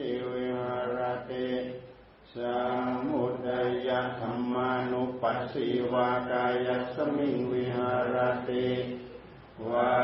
[0.00, 0.98] สิวิหาร
[1.30, 1.48] ติ
[2.34, 2.36] ส
[3.08, 8.16] มุทัยธรรมานุปัสสิวากายสมิงวิหาร
[8.48, 8.66] ติ
[9.70, 9.94] วา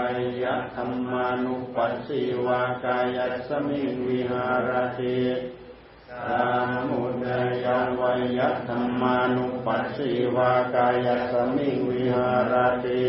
[0.43, 0.45] ย
[0.77, 4.71] ธรรมานุปัสสิวากายสมิงวิหาร
[5.01, 5.19] ติ
[6.27, 6.31] ส
[6.89, 7.67] มุทัย
[8.01, 8.03] ว
[8.39, 13.05] ยธรรมานุปัสสิวากายสมิงวิหารติ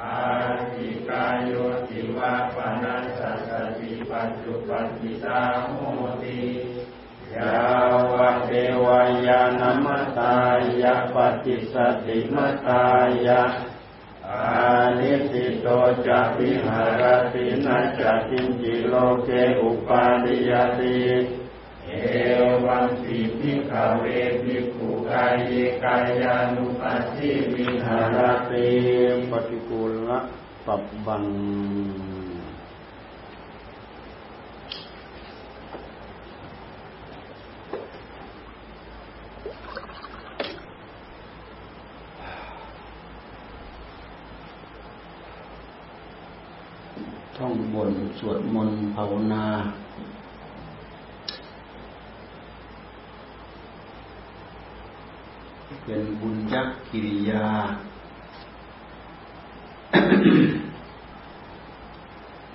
[0.00, 0.18] อา
[0.72, 1.52] ทิกายโย
[1.88, 3.13] ติวาปนัส
[3.54, 5.72] สติปัจจุปันติสาโห
[6.22, 6.40] ติ
[7.36, 7.56] ยา
[8.12, 8.50] วะเท
[8.84, 9.86] วายานม
[10.18, 10.36] ตา
[10.82, 11.74] ยะปฏิส
[12.06, 12.36] ติม
[12.66, 12.84] ตา
[13.26, 13.42] ยะ
[14.28, 15.66] อานิสิโต
[16.06, 18.94] จะวิหารตินาจะกินจิโล
[19.24, 19.30] เก
[19.60, 20.98] อุปาลิยติ
[21.86, 21.90] เอ
[22.64, 24.04] วังปิภิกขเว
[24.42, 25.52] ภิกขุกายเย
[25.84, 28.18] กายานุปัสสิวิหาร
[28.50, 28.68] ติ
[29.30, 29.92] ปฏิกูล
[30.66, 32.13] ปับบัง
[47.46, 49.44] ท่องบนสวดมนต์ภาวนา
[55.84, 57.44] เป็นบุญยักษ์กิริยา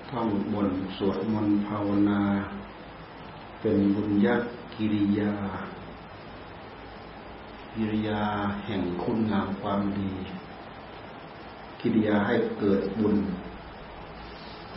[0.10, 2.22] ท่องบนสวดมนต์ภาวนา
[3.62, 5.34] เป็นบุญยักษ์กิริยา
[7.76, 8.22] กิริยา
[8.66, 10.12] แห่งคุณงามความดี
[11.82, 13.18] กิริยาให้เกิดบุญ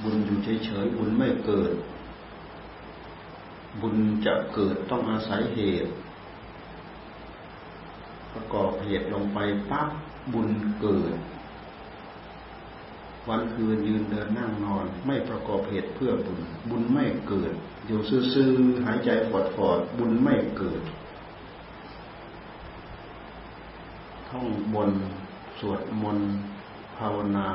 [0.02, 1.72] บุญอยู่เฉยๆบุญไม่เกิด
[3.80, 5.92] บุญจะเกิดต้องอาศัยเหตุ
[8.32, 9.38] ประกอบเหตุลงไป
[9.70, 9.88] ปั๊บ
[10.32, 10.48] บุญ
[10.80, 11.14] เกิด
[13.28, 17.52] วันคืนยืนเดินนั่งนอน ไม่ประกอบเหตุเพื่อบุญ บุญไม่เกิด
[17.86, 18.00] อยู่
[18.34, 19.32] ซื่อๆหายใจฟ
[19.68, 20.82] อดๆบุญไม่เกิด
[24.28, 24.90] ท่องบน
[25.58, 26.30] สวดมนต์
[26.98, 27.48] ภาวนา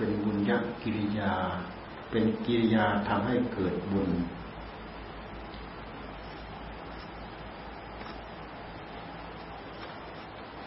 [0.04, 1.34] ป็นบุญยักกิริยา
[2.10, 4.10] เป็นกิริยาทำให้เกิดบุญ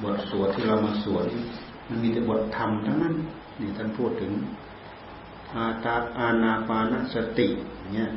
[0.03, 1.25] บทสวดที่เรามาสวด
[1.87, 3.15] มันมีแต่บทธรรมทั้งนั้น
[3.59, 4.31] นี่ท่านพูดถึง
[5.55, 7.47] อาตาอาณาปานสติ
[7.93, 8.09] เนี่ย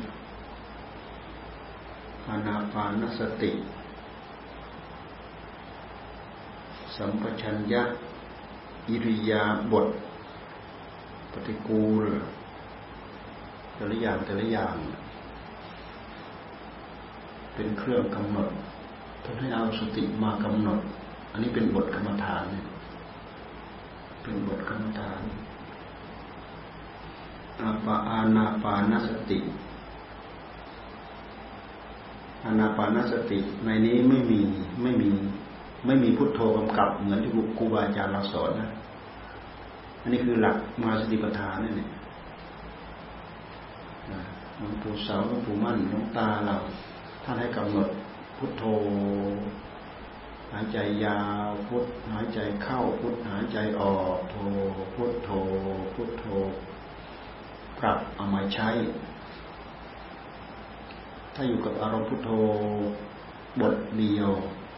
[2.27, 3.51] อาณาปานสติ
[6.95, 7.83] สัมปชัญญะ
[8.89, 9.87] อิริยาบท
[11.35, 12.05] ปฏิกูล
[13.75, 14.75] แต่ละอย่างแต่ละอย่าง
[17.55, 18.49] เป็นเครื่องกำหนด
[19.23, 20.79] ท่านให้เอาสติมากำหนด
[21.31, 22.45] อันนี้เป็นบทกรรมฐาน
[24.23, 25.21] เป็นบทกรรมฐาน
[27.61, 29.39] อาปาอานาปานสติ
[32.45, 34.39] อานาปานสติ ในนี้ไม่มี
[34.81, 35.09] ไม่มี
[35.85, 38.69] ไม่มีพุทโธกำกับเหมือนที่ครูบาอาจารย์เราสอนนะ
[40.05, 41.89] อันนี้คือหลักมาสติปัฏฐานนี่เนี่ย
[44.57, 46.55] หลวงปู่เสาหลวงปู่มั่นหลวงตาเรา
[47.23, 47.89] ท่านให้กำหนด
[48.37, 48.63] พุทโธ
[50.51, 54.35] หายใจยาวพุทหายใจเข้าพุทหายใจออกโธ
[54.95, 55.29] พุทโธ
[55.93, 56.25] พุทโธ
[57.79, 58.69] ปรับเอามาใช้
[61.33, 62.29] ถ้าอยู่กับอารมณ์พุทโธ
[63.61, 64.31] บทเดียว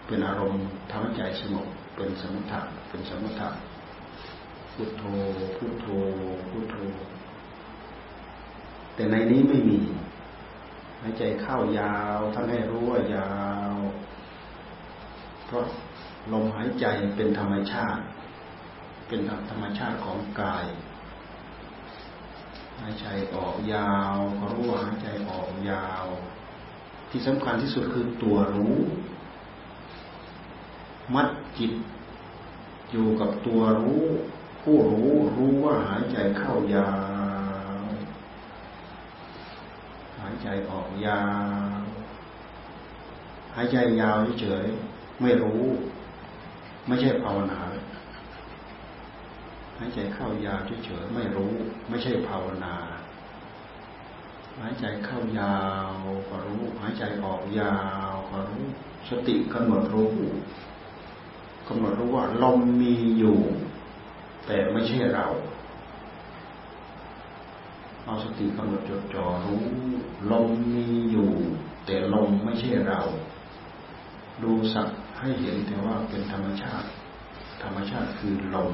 [0.07, 2.59] เป็นอารมณ์ทำให้ใจสงบเป็นสมุทะ
[2.89, 3.49] เป็นสมุทะ
[4.79, 5.05] พุทโธ
[5.57, 5.87] พุทโธ
[6.49, 6.75] พุทโธ
[8.95, 9.79] แต่ในนี้ไม่มี
[11.01, 13.31] หายใจเข้ายาวท่านให้รู้ว่ายา
[13.73, 13.75] ว
[15.45, 15.63] เพราะ
[16.33, 18.01] ลมหายใจเป็นธรรมชาติ
[19.07, 20.65] เป็นธรรมชาติของกาย
[22.79, 26.05] หายใจออกยาวก็รู้ว่าหายใจออกยาว
[27.09, 28.77] ที่สำคัญที่สุดคือตัวรู้
[31.13, 31.27] มัด
[31.57, 31.71] จิต
[32.91, 34.05] อยู่กับตัวรู้
[34.69, 36.89] ผู้รู้รู้ว่าหายใจเข้ายา
[37.81, 37.91] ว
[40.21, 41.23] หายใจออกยา
[41.77, 41.81] ว
[43.55, 44.65] หายใจยาวเฉย
[45.21, 45.63] ไม่รู้
[46.87, 47.61] ไม่ใช่ภาวนา
[49.77, 51.53] หายใจเข้ายาวเฉยไม่รู้
[51.89, 52.75] ไม่ใช่ภาวนา
[54.59, 55.57] หายใจเข้ายา
[55.91, 55.93] ว
[56.29, 57.77] ก็รู้ หายใจออกยา
[58.11, 58.65] วก็รู้
[59.09, 60.15] สติกำหนดรู้
[61.67, 63.39] กำหนดรู้ว่าลมมีอยู่
[64.47, 65.27] แต่ไม่ใช่เรา
[68.05, 69.61] เอาสติกำหนดจดจ่อรู้
[70.31, 71.31] ลมมีอยู่
[71.85, 73.01] แต่ลมไม่ใช่เรา
[74.43, 74.87] ดูสัก
[75.19, 76.87] ให้เห็นแต่ว่าเป็นธรรมชาติ
[77.63, 78.71] ธรรมชาติคือลม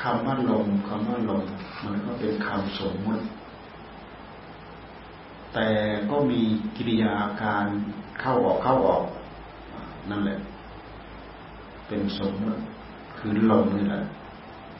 [0.00, 1.44] คำว่าลมคำว่าลม
[1.84, 3.24] มันก็เป็นคำสมมติ
[5.54, 5.68] แต่
[6.10, 6.40] ก็มี
[6.76, 7.66] กิริยาการ
[8.20, 9.04] เข้าออกเข้าออก
[10.10, 10.38] นั่นแหละ
[11.86, 12.60] เป็นสมมติ
[13.20, 14.02] คือลมนี่แหละ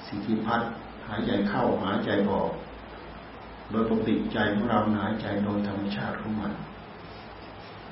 [0.06, 0.62] สิ่งที่พัด
[1.08, 2.50] หายใจเข้าหายใจออก
[3.70, 6.52] โดยปกติใจของเราหายใจโดยธรรมชาติของมัน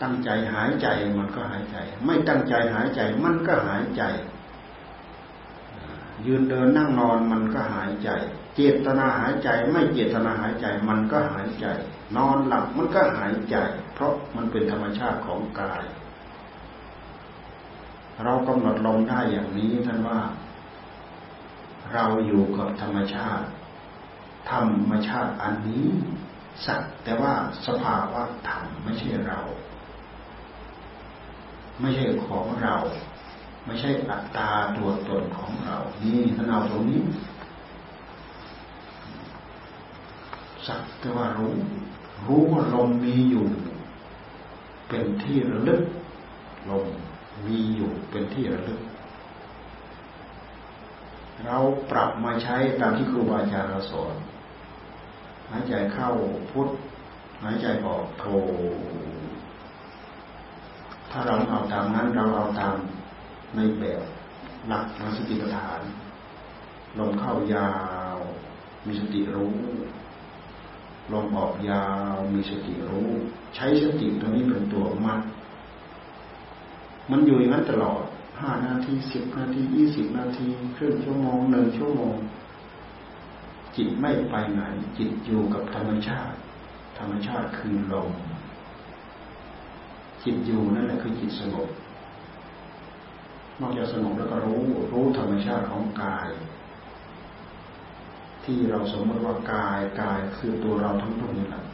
[0.02, 0.86] ตั้งใจหายใจ
[1.18, 4.02] มันก็หายใจ ไม่ตั้งใจหายใจมันก็หายใจ
[6.26, 8.10] ยืนเดินนั่งนอนมันก็หายใจ
[8.54, 11.66] เจตนาหายใจ ไม่เจตนาหายใจมันก็หายใจ
[12.16, 13.56] นอนหลับมันก็หายใจ
[13.94, 15.82] เพราะมันเป็นธรรมชาติของกาย
[18.24, 20.18] เรากำหนดลมได้อย่างนี้ท่านว่า
[21.92, 23.46] เราอยู่กับธรรมชาติ
[24.50, 25.86] ธรรมชาติอันนี้
[26.66, 27.32] สักแต่ว่า
[27.66, 29.40] สภาวะธรรมไม่ใช่เรา
[31.80, 32.76] ไม่ใช่ของเรา
[33.66, 37.02] ไม่ใช่อัตตาตัวตนของเรา นี่ท่านเอาตรงนี้
[40.66, 41.54] สักแต่ว่ารู้
[42.26, 43.46] รู้ว่าลมมีอยู่
[44.88, 45.82] เป็นที่ระลึก
[46.70, 46.86] ลม
[47.46, 48.80] มีอยู่เป็นที่ระลึก
[51.46, 51.58] เรา
[51.90, 54.14] ปรับมาใช้ตามที่ครูบาอาจารย์เราสอน
[55.50, 56.10] หายใจเข้า
[56.50, 56.68] พุท
[57.42, 58.24] หายใจออกโท
[61.10, 62.74] ถ้าเราเอาตามนั้นเราเอาตาม
[63.54, 64.02] ในแบบ
[64.66, 65.80] หลักทางสติปัฏฐาน
[66.98, 67.72] ลมเข้ายา
[68.16, 68.18] ว
[68.86, 69.54] มีสติรู้
[71.12, 73.08] ลมออกยาวมีสติรู้
[73.54, 75.20] ใช้สติตัวนี้เป็นตัวมัด
[77.10, 78.02] มันอยู่อย่างนั้นตลอด
[78.40, 80.46] ห้านาทีสิบนาทียี่สิบนาที
[80.76, 82.14] ครึ่งชั่วโมงหนึ่งชั่วโมง
[83.76, 84.62] จิตไม่ไปไหน
[84.98, 86.36] จิตอยู่กับธรรมชาติ
[86.98, 88.10] ธรรมชาติคือลม
[90.24, 91.68] จิตอยู่นั่นแหละคือจิตสงบ
[93.60, 94.62] นอกจากสงบแล้วก็รู้
[94.92, 96.28] รู้ธรรมชาติของกาย
[98.44, 101.64] ที่เราสมมติว่ากายกายคือตัวเราทั้งหมดนี่แหละ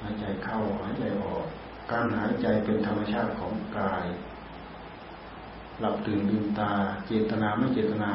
[0.00, 1.46] หายใจเข้าหายใจออก
[1.92, 4.06] การหายใจเป็นธรรมชาติของกาย
[5.80, 6.72] หลับตื่นลืมตา
[7.06, 8.12] เจตนาไม่เจตนา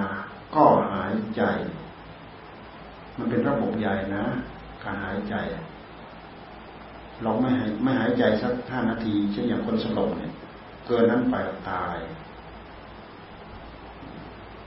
[0.56, 0.64] ก็
[0.94, 1.44] หายใจ
[3.18, 4.26] มันเป็นระบบใหญ่นะ
[4.84, 5.36] การหายใจ
[7.24, 10.34] เราไม่หายไม่หายใจสักห้านาที เช่นอย่างคนสลบเนี่ย
[10.88, 11.36] เกินนั้นไป
[11.72, 11.98] ตาย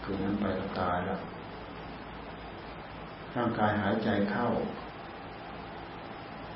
[0.02, 0.46] เกินนั้นไป
[0.80, 1.20] ตายแล้ว
[3.36, 4.48] ร่างกายหายใจเข้า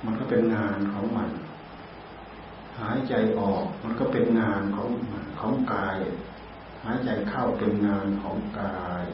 [0.05, 1.31] มันก็เป็นงานของมัน
[2.81, 4.91] หายใจออกมันก็เป็นงานของ
[5.41, 5.99] ของกาย
[6.85, 9.05] หายใจเข้าเป็นงานของกาย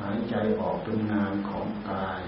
[0.00, 2.22] หายใจออกเป็นงานของกาย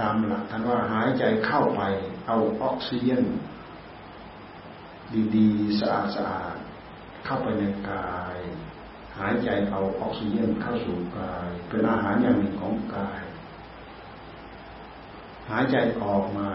[0.00, 1.82] ตามหลักท่านว่าหายใจเข้าไป
[2.26, 3.24] เอาออกซิเจน
[5.36, 6.56] ดีๆสะอาดสะอาด
[7.24, 8.38] เข้าไปในกาย
[9.18, 13.20] หายใจเอาออกซิเจนเข้าสู่กาย เป็นอาหารอย่างหนึ่งของกาย
[15.50, 16.50] หายใจออกมา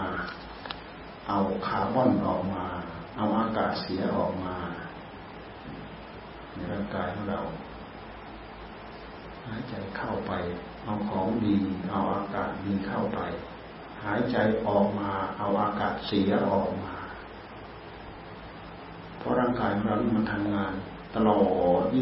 [1.27, 2.65] เอาคาร์บอนออกมา
[3.17, 4.55] เอาอากาศเสียออกมา
[6.53, 7.39] ในร่างกายของเรา
[9.45, 10.31] หายใจเข้าไป
[10.83, 11.55] เอาของดี
[11.91, 13.19] เอาอากาศดีเข้าไป
[14.03, 14.37] หายใจ
[14.67, 16.95] ออกมา เอาอากาศเสียออกมา
[19.17, 20.73] เพราะร่างกายของเรามันทำงาน
[21.15, 21.37] ตลอ
[21.81, 21.93] ด24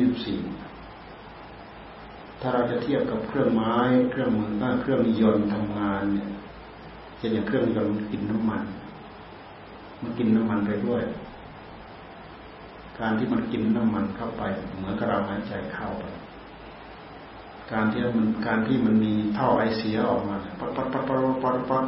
[2.40, 3.76] ถ้าเราจะเทียบกับเครื่องไม้
[4.12, 6.30] เครื่องมือก็เครื่องยนต์ทำงานเนี่ย
[7.18, 8.64] เช่นอย่างเครื่องยนต์กินน้ำมัน
[10.04, 11.04] มันกินน้ำมันไปด้วย
[13.00, 14.44] การที่มันกินน้ำมันเข้าไป
[14.78, 16.06] เหมือนกับเราหายใจเข้าไป
[17.72, 21.86] การที่มันการที่มันมีเท่าไอเสียออกมาปัดปัดปัดปัดปัดปัด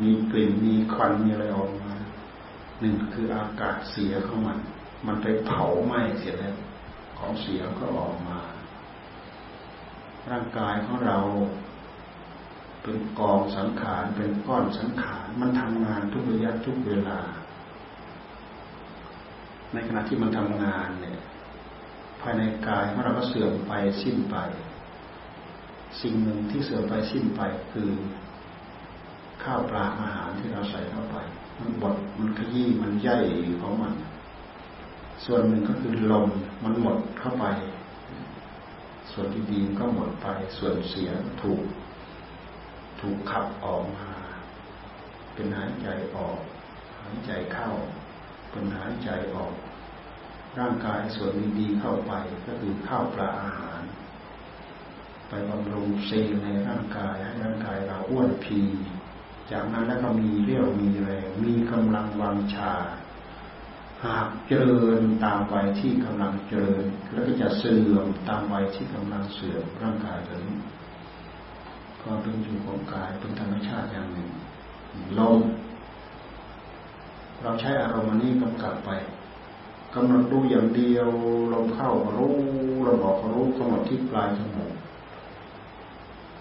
[0.00, 1.92] มีกลิ่นมีควันมีอะไรออกมา
[2.80, 4.58] หนึ่งคืออากาศเสียของมัน
[5.06, 6.56] มันไปเผาไหม้เสียแล้ว
[7.18, 8.38] ของเสียก็ออกมา
[10.30, 11.18] ร่างกายของเรา
[12.82, 17.18] เป็นกองสังขารเป็นก้อนสังขารมันทำงานทุกระยะทุกเวลา
[19.72, 21.18] ในขณะที่มันทำงานเนี่ย
[22.20, 23.72] ภายในกายของเราก็เสื่อมไป
[24.02, 24.36] สิ้นไป
[26.02, 27.40] สิ่งหนึ่งที่เสื่อมไปสิ้นไป
[27.72, 27.88] คือ
[29.42, 31.16] ข้าวปลาอาหารที่เราใส่เข้าไป
[31.58, 33.24] มันบดมันขยี้มันย่อย
[33.62, 33.94] ของมัน
[35.24, 36.28] ส่วนหนึ่งก็คือลม
[36.64, 37.44] มันหมดเข้าไป
[39.10, 40.26] ส่วนที่ดีก็หมดไป
[40.58, 41.10] ส่วนเสีย
[41.42, 41.62] ถูก
[43.00, 44.08] ถูกขับออกมา
[45.32, 46.38] เป็นหายใจออก
[47.02, 47.70] หายใจเข้า
[48.50, 49.54] เป็นหายใจออก
[50.58, 52.12] ร่างกายส่วนดีๆเข้าไป
[52.46, 53.82] ก็คือข้าวปลาอาหาร
[55.28, 58.60] ไปบำรุงเซลล์ในร่างกายให้ร่างกายเราอ้วนพี
[59.50, 62.72] จากนั้นแล้วก็มีเรี่ยวมีแรงมีกำลังวังชา
[64.04, 70.58] หากเจริญตามวัยที่กำลังเจริญ แล้วก็จะเสื่อมตามวัยที่กำลังเสื่อมร่างกายตัวนี้
[72.02, 74.30] ความเป็นอยู่ของกายเป็นธรรมชาติอย่างหนึ่ง
[75.18, 75.40] ลม
[77.42, 78.90] เราใช้อารมณ์นี้กำกับไป
[79.94, 81.08] กำหนดดูอย่างเดียว
[81.52, 82.34] ลมเข้าก็รู้
[82.86, 84.72] ลมออกก็รู้กำหนดที่ปลายจมูก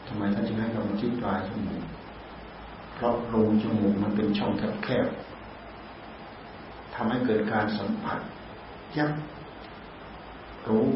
[0.07, 1.83] ทำไมท่านจึงให้กำหนดที่ปลายจมูก
[2.95, 4.51] เพราะรูจมูกมันเป็นช่อง
[4.83, 8.19] แคบๆทำให้เกิดการสัมผัส
[8.97, 9.11] ยับ
[10.67, 10.87] รู้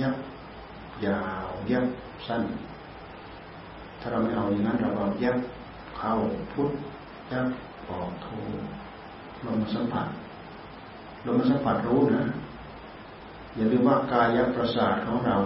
[0.00, 0.16] ยับ
[1.06, 1.86] ยาวยับ
[2.26, 2.42] สั้น
[4.00, 5.36] ถ้าเราไม่เอาอย่างนั้นเราเอายับ
[5.98, 6.12] เข้า
[6.52, 6.70] พุทธ
[7.32, 7.46] ยับ
[7.88, 8.28] ออกโท
[9.46, 10.06] ลมสัมผัส
[11.26, 12.24] ลมสัมผัสรู้นะ
[13.54, 15.36] อย่าลืมว่ากายประสาทของเรา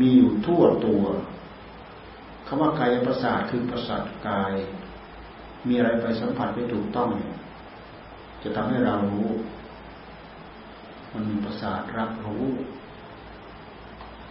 [0.00, 1.02] มีอยู่ทั่วตัว
[2.46, 4.54] คำว่ากายประสาทคือประสาทกาย
[5.68, 7.34] มีอะไรไปสัมผัสไม่ถูกต้องเนี่ย
[8.42, 9.28] จะทำให้เรารู้
[11.12, 12.44] มันมีประสาทรับรู้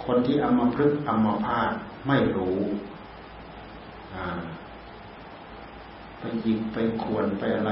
[0.06, 1.72] คนที่อมาพึกอมาพาด
[2.08, 2.60] ไม่รู้
[6.20, 7.72] ไปยิงไปขวนไปอะไร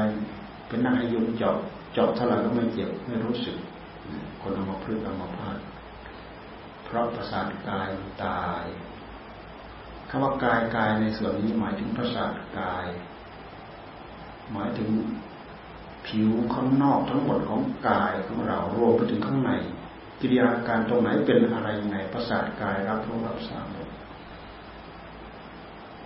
[0.72, 1.58] เป็นนั่งให้ยุงเจาะ
[1.94, 3.58] เจาะเท่าไหร่ก็ไม่เจ็บไม่รู้สึก
[4.42, 5.58] คนเอามาพึกเอามาพาด
[6.84, 7.90] เพราะประสาทกาย
[8.26, 8.64] ตาย
[10.10, 12.88] คำว่ากายกายในส่วนนี้หมายถึงประสาทกาย
[14.54, 14.90] หมายถึง
[16.08, 19.52] ผิวข้างนอกทั้งหมดของกายของเรารวมไปถึงข้างใน
[20.20, 23.90] กิริยาการตรงไหนเป็นอะไรยังไงประสาทกายรับรู้รับทราบหมด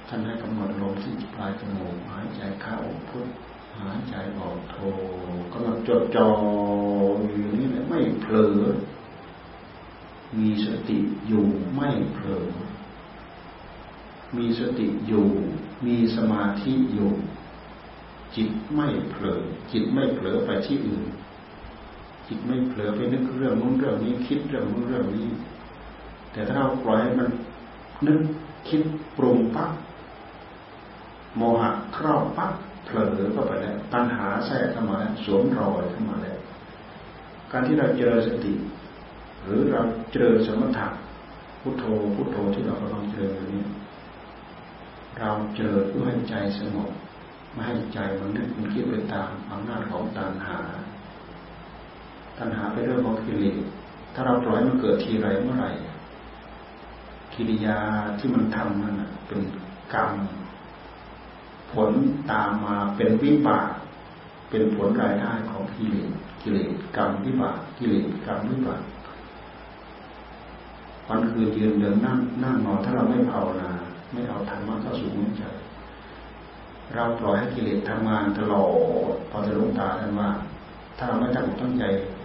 [0.07, 2.77] ท่านให้กำหนดลมที่ปลายจมูกหายใจเข้า
[3.09, 3.27] พุท
[3.79, 4.75] หายใจออกโท
[5.51, 6.29] กำหนดจดจ่อ
[7.27, 8.55] อยู่นี่แหละไม่เผลอ
[10.39, 12.45] มีสติอยู่ไม่เผลอ
[14.37, 15.27] มีสติอยู่
[15.85, 17.11] มีสมาธิอยู่
[18.35, 19.41] จิตไม่เผลอ
[19.71, 21.05] จิตไม่เผลอไปที่อื่น
[22.27, 25.27] จิตไม่เผลอไปนึกเรื่องนู้นเรื่องนี้คิดเรื่องนู้นเรื่องนี้
[26.31, 27.29] แต่ถ้าเราปล่อยให้มัน
[28.07, 28.21] นึก
[28.69, 28.81] คิด
[29.17, 29.71] ปรุงปั๊บ
[31.37, 32.53] โมหะครอบปั๊บ
[32.85, 36.37] เผลอเข้าไปแล้วตัณหาแทรกเข้ามาแล้วสวมรอยเข้ามาแล้ว
[37.51, 38.53] การที่เราเจริญสติ
[39.43, 40.87] หรือเราเจริญสมถะ
[41.61, 43.63] พุทโธพุทโธที่เรากำลังเจริญอยู่นี้
[45.19, 46.89] เราเจอเพื่อให้ใจสงบ
[47.51, 50.57] ไม่ให้ใจมันนึกมันคิดไปตามอำนาจของตัณหา
[52.37, 53.57] ตัณหาเป็นเรื่องของกิเลส
[54.13, 55.69] ถ้าเราปล่อยมันเกิดทีไรเมื่อไหร่
[57.33, 57.77] กิริยา
[58.19, 59.39] ที่มันทำนั่นเป็น
[59.93, 60.11] กรรม
[61.75, 61.91] ผล
[62.31, 63.67] ตามมาเป็นวิบาก
[64.49, 68.81] เป็นผลรายได้ของกิเลสกิเลสกรรมวิบากกิเลสกรรมวิบาก
[71.07, 73.71] วันคืนยืนเดินนั่งนั่งนอนถ้าเราไม่ภาวนา
[74.11, 75.43] ไม่เอาธรรมะเข้าสู่หัวใจ
[76.93, 78.63] เราปล่อยให้กิเลสทำงานตลอ
[79.11, 80.29] ดพอจะลงตาท่านว่า
[80.97, 81.83] ถ้าเราไม่ตั้งตั้งใจ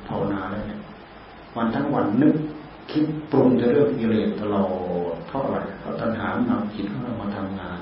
[0.08, 0.80] ภาวนาแล้วเนี่ย
[1.56, 2.34] วันทั้งวันนึก
[2.90, 4.64] คิดปรุงจะเรื่องกิเลสตลอ
[5.12, 7.79] ดเพราะอะไรเพราะตัณหานำจิตของเรามาทำงาน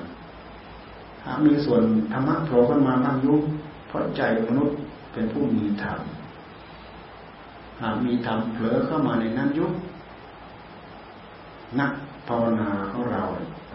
[1.45, 1.83] มีส่วน
[2.13, 3.41] ธรรมะโผล่ขึ้นมาบ้างยุบ
[3.87, 4.77] เพราะใจมนุษย์
[5.13, 5.99] เป็นผู้มีธรรม
[7.81, 9.73] หากมีธรรมเผลอเข้ามาในนั้นยุบ
[11.79, 11.91] นัก
[12.27, 13.23] ภาวนาของเรา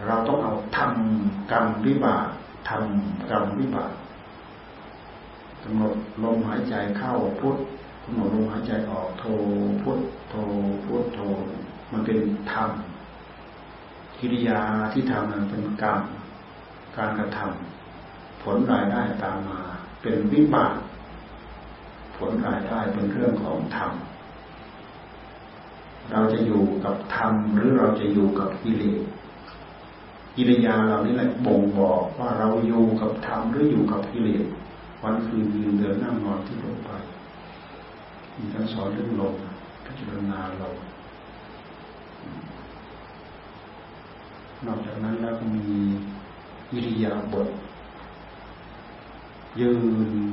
[0.07, 2.27] เราต้องเอาทำกรรมวิบาก
[2.69, 3.91] ทำกรรมวิบาก
[5.63, 7.57] กำหนดลมหายใจเข้าพุท
[8.03, 9.23] กำหนดลมหายใจออกโท
[9.81, 10.35] พุทโท
[10.85, 11.19] พุทโท
[11.91, 12.17] มันเป็น
[12.51, 12.69] ธรรม
[14.19, 14.61] กิริยา
[14.93, 15.99] ที่ทำนั้นเป็นกรรม
[16.97, 19.61] การกระทำผลรายได้ตามมา
[20.01, 20.73] เป็นวิบาก
[22.17, 23.91] ผลรายได้เป็นเรื่องของธรรม
[26.11, 29.01] เราจะอยู่กับธรรมหรือเราจะอยู่กับกิเลส
[30.35, 34.43] กิริยาเรานี่แหละบ่งบอกว่าเราอยู่กับธรรมหรืออยู่กับกิเลส
[35.03, 36.89] วันคืนยืนเดินนั่งนอนที่ลงไป
[38.35, 39.35] มีการสอนเรื่องลม
[39.85, 40.75] พิจารณาลม
[44.65, 45.65] นอกจากนั้นแล้วก็มี
[46.75, 47.47] อิริยาบถ
[49.59, 49.83] ยืน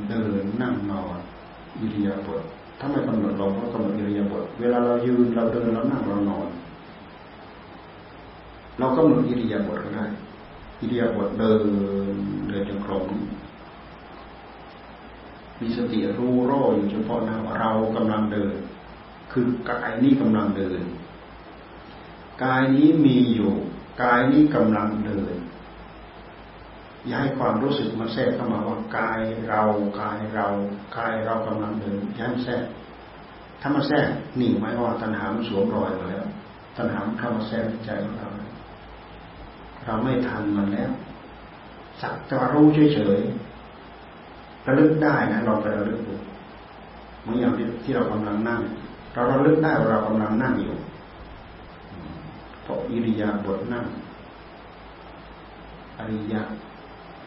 [0.08, 1.18] เดินนั่งนอน
[1.80, 2.42] อิริยาบถ
[2.78, 6.48] ถ้าไม่กำหนดลมก็กำหนดอิริยาบถเวลาเรายืนเราเดินเรานั่งเรานอน
[8.78, 10.06] เราก็มืออิริยาบถก็ได้
[10.80, 11.60] อิริยาบถเดิน
[12.48, 13.06] เดินจงกรม
[15.60, 18.54] มีสติรู้รออยู่เฉพาะหน้าเรากำลังเดิน
[19.32, 20.82] คือกายนี้กำลังเดิน
[22.42, 23.52] กายนี้มีอยู่
[24.02, 25.34] กายนี้กำลังเดิน
[27.06, 29.62] อย่าให้ความรู้สึกมันแทรกเข้ามาว่ากายเรา
[30.00, 30.46] กายเรา
[30.96, 32.64] กายเรากำลังเดินยันแทรก
[33.60, 36.26] ถ้ามาแทรกหนิ่งไหมว่าตัณหามันสวมรอยมาแล้ว
[36.76, 38.28] ตัณหามันเข้ามาแทรกใจของเรา
[39.84, 40.90] เราไม่ทันมันแล้ว
[42.00, 46.14] สักแต่รู้เฉยๆระลึกได้นะเราไประลึกดู
[47.20, 47.52] เหมือนอย่าง
[47.84, 48.60] ที่เรากำลังนั่ง
[49.14, 50.76] เราระลึกได้ว่าเรากำลังนั่งอยู่
[52.62, 53.84] เพราะอิริยาบถนั่ง
[55.98, 56.42] อริยะ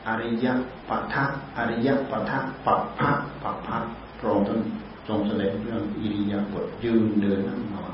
[0.08, 0.48] อริย
[0.90, 1.24] ปัทะ
[1.58, 3.12] อริยปัทะปัปพะ
[3.44, 3.78] ปัปพะ
[4.20, 4.60] พระองค์ท่าน
[5.08, 7.94] ทรงแสดงเรื่องอิริยาบถยืนเดินนั่งนอน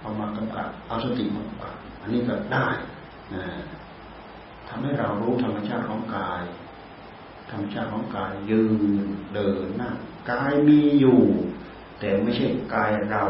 [0.00, 2.66] เอามากำกับเอาสติมากำกับอันนี้ก็ได้
[3.34, 3.42] นะ
[4.68, 6.42] ทำให้เรารู้ธรรมชาติของกาย
[7.50, 8.62] ธรรมชาติของกายยื
[8.98, 9.94] นเดินนั่ง
[10.30, 11.20] กายมีอยู่
[12.00, 13.24] แต่ไม่ใช่กายเรา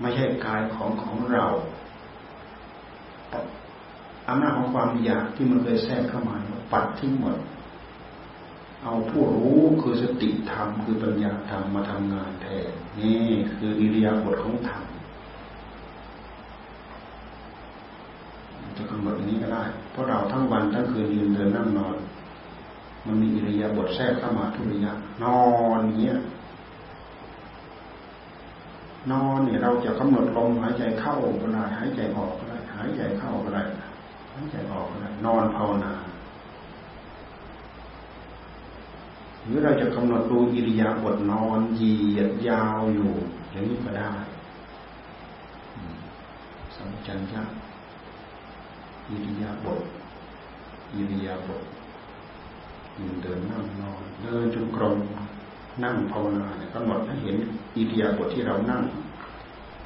[0.00, 1.46] ไม่ใช่กายของของเรา
[4.28, 6.36] อำนาจของความอยากที่มันเคยแทรกเข้ามา
[6.72, 7.36] ปัดทิ้งหมด
[8.82, 12.70] เอาผู้รู้คือสติธรรมคือปัญญาธรรมมาทำงานแทน
[13.00, 13.24] นี่
[13.56, 14.82] คืออิริยาบถของธรรม
[18.76, 21.96] จะกำหนดอย่างนี้ก็ได้ เพราะเราทั้งวันทั้งคืนยืนเดินนั่งนอน
[23.06, 24.92] มันมีอิริยาบถแทรกเข้ามาทุกระยะ
[25.24, 25.40] นอ
[25.78, 26.16] นเงี้ย
[29.12, 33.62] นอนเนี่ยเราจะกำหนดลมหายใจเข้าก็ได้หายใจออกก็ได้หายใจเข้าก็ได้
[34.38, 35.92] หายใจออกก็ได้นอนภาวนา
[39.44, 43.10] หรือเราจะกำหนดดูอิริยาบถนอนเหยียดยาวอยู่
[43.50, 44.10] อย่างนี้ก็ได้
[46.76, 47.42] สัมจัญญะ
[49.08, 49.80] อิริยาบถ
[50.94, 51.62] อิริยาบถ
[52.98, 54.96] ยืนเดินนั่งนอนเดินจงกรม
[55.82, 57.36] นั่งภาวนาเนี่ยกำหนดให้เห็น
[57.76, 58.82] อิริยาบถที่เรานั่ง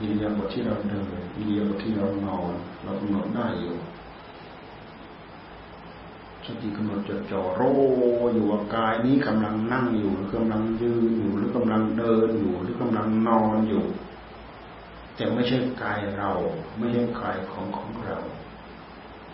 [0.01, 1.05] อิริยาบถที่เราเดิน
[1.37, 3.75] อิริยาบถที่เรานอน เรากำหนดได้อยู่
[6.47, 7.61] สติกำหนดจดจ่อโร
[8.33, 13.85] อยู่ว่ากายนี้กำลังนั่งอยู่หรือกำลังยืนอยู่หรือกำลังเดินอยู่หรือกำลังนอนอยู่
[15.17, 16.33] แต่ไม่ใช่กายเรา
[16.79, 18.19] ไม่ใช่กายของของเรา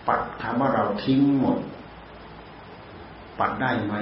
[0.06, 1.58] ปัดถามว่าเราทิ้งหมด
[3.38, 3.94] ปัดได้ไหม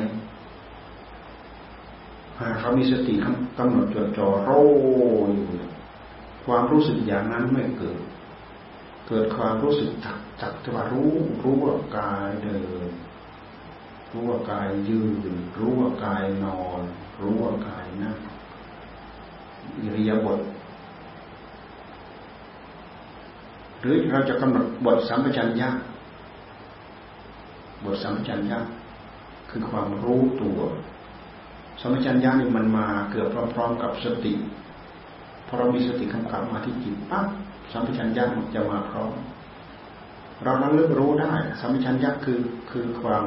[2.39, 3.15] หากเขามีสติ
[3.59, 4.51] กำหนดจดจ่อโร
[5.35, 5.47] อยู่
[6.47, 8.01] ความรู้สึกอย่างนั้นไม่เกิด
[9.09, 12.89] เกิดความรู้สึกจักจักจะว่ารู้รู้ว่ากายเดิน
[14.13, 16.81] รู้ว่ากายยืน รู้ว่ากายนอน
[17.21, 18.17] รู้ว่ากายนั่ง
[19.81, 20.41] อิริยาบถ
[23.81, 25.69] หรือเราจะกำหนดบทสัมปชัญญะ
[27.85, 28.59] บทสัมปชัญญะ
[29.51, 30.59] คือความรู้ตัว
[31.81, 34.33] สัมปชัญญะนี่มันมาเกือบพร้อมๆกับสติ
[35.47, 37.27] พอเรามีสติกำกับมาที่จิตปั๊บ
[37.73, 39.13] สัมปชัญญะมันจะมาพร้อม
[40.45, 42.41] เราระลึกรู้ได้ สัมปชัญญะคือ
[42.71, 43.25] คือความ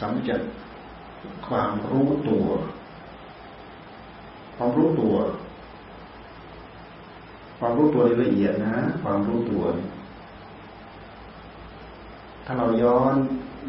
[0.00, 0.40] สัมปชัญ
[1.46, 2.46] ความรู้ตัว
[4.56, 5.16] ความรู้ตัว
[7.58, 9.64] ความรู้ตัวละเอียดนะ ความรู้ตัว
[12.44, 13.14] ถ้าเราย้อน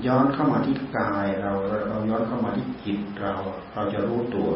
[0.05, 1.51] ย้อนเข้ามาที่กายเรา
[1.89, 3.33] เราย้อนเข้ามาที่จิตเรา
[3.73, 4.49] เราจะรู้ตัว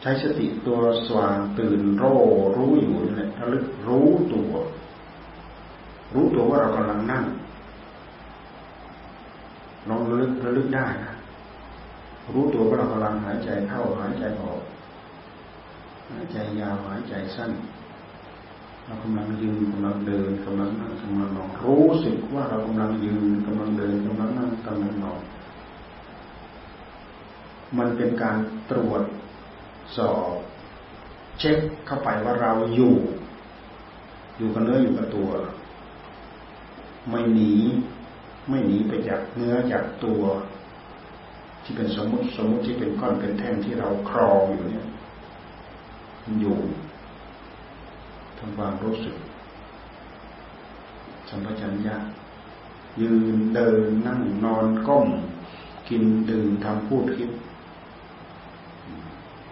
[0.00, 2.04] ใช้สติตัวสว่างตื่นโร
[2.56, 4.50] รู้อยู่นี่แหละระลึกรู้ตัว
[6.14, 7.24] รู้ตัวว่าเรากำลังนั่ง
[9.88, 11.12] ลองระลึกระลึกได้นะ
[12.34, 14.60] รู้ตัวว่าเรากำลังหายใจเข้าหายใจออก
[16.10, 17.52] หายใจยาวหายใจสั้น
[18.86, 25.20] เรากำลังยืนกำลังเดินกำลังนั่งกำลังนอนรู้สึกว่าเรากำลังยืนกำลังเดินกำลังนั่งกำลังนอน
[27.78, 28.36] มันเป็นการ
[28.70, 29.02] ตรวจ
[29.96, 30.30] สอบ
[31.38, 32.94] เช็คเข้าไปว่าเราอยู่
[34.38, 35.28] อยู่กับเนื้ออยู่กับตัว
[37.08, 37.52] ไม่หนี
[38.48, 40.22] ไม่หนีไปจากเนื้อจากตัว
[41.62, 44.86] ที่เป็นสมมติสมมติที่เป็นก้อนเป็นแท่งที่เราครองอยู่เนี่ย
[46.22, 46.58] มันอยู่
[48.38, 49.16] ทำความรู้สึก
[51.28, 51.96] สัมปชัญญะ
[53.00, 55.08] ยืนเดินนั่งนอนก้ม
[55.88, 57.30] กินดื่มทำพูดคิด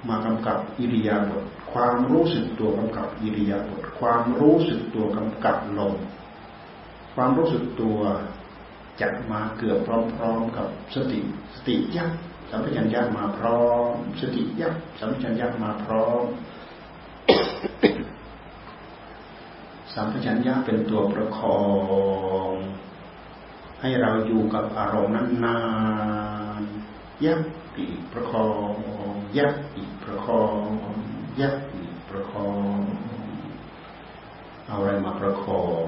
[0.08, 5.94] มากำกับอิริยาบถความรู้สึกตัวกำกับอิริยาบถความรู้สึกตัวกำกับลม
[7.14, 7.98] ความรู้สึกตัว
[9.00, 9.88] จะมาเกือบพ
[10.20, 11.20] ร้อมๆกับสติ
[11.54, 12.10] สติยัก
[12.50, 16.24] สัมปชัญญะมาพร้อม สติยักสัมปชัญญะมาพร้อม
[19.94, 21.60] สัมปชัญญะเป็นตัวประคอ
[22.48, 22.50] ง
[23.80, 25.58] ให้เราอยู่กับอารมณ์นั้นนา
[26.60, 26.62] น
[27.24, 27.40] ยัก
[27.76, 28.74] อีประคอง
[29.38, 30.66] ยักอีประคอง
[31.40, 32.78] ยักอีประคอง
[34.66, 35.84] เอาอะไรมาประคอง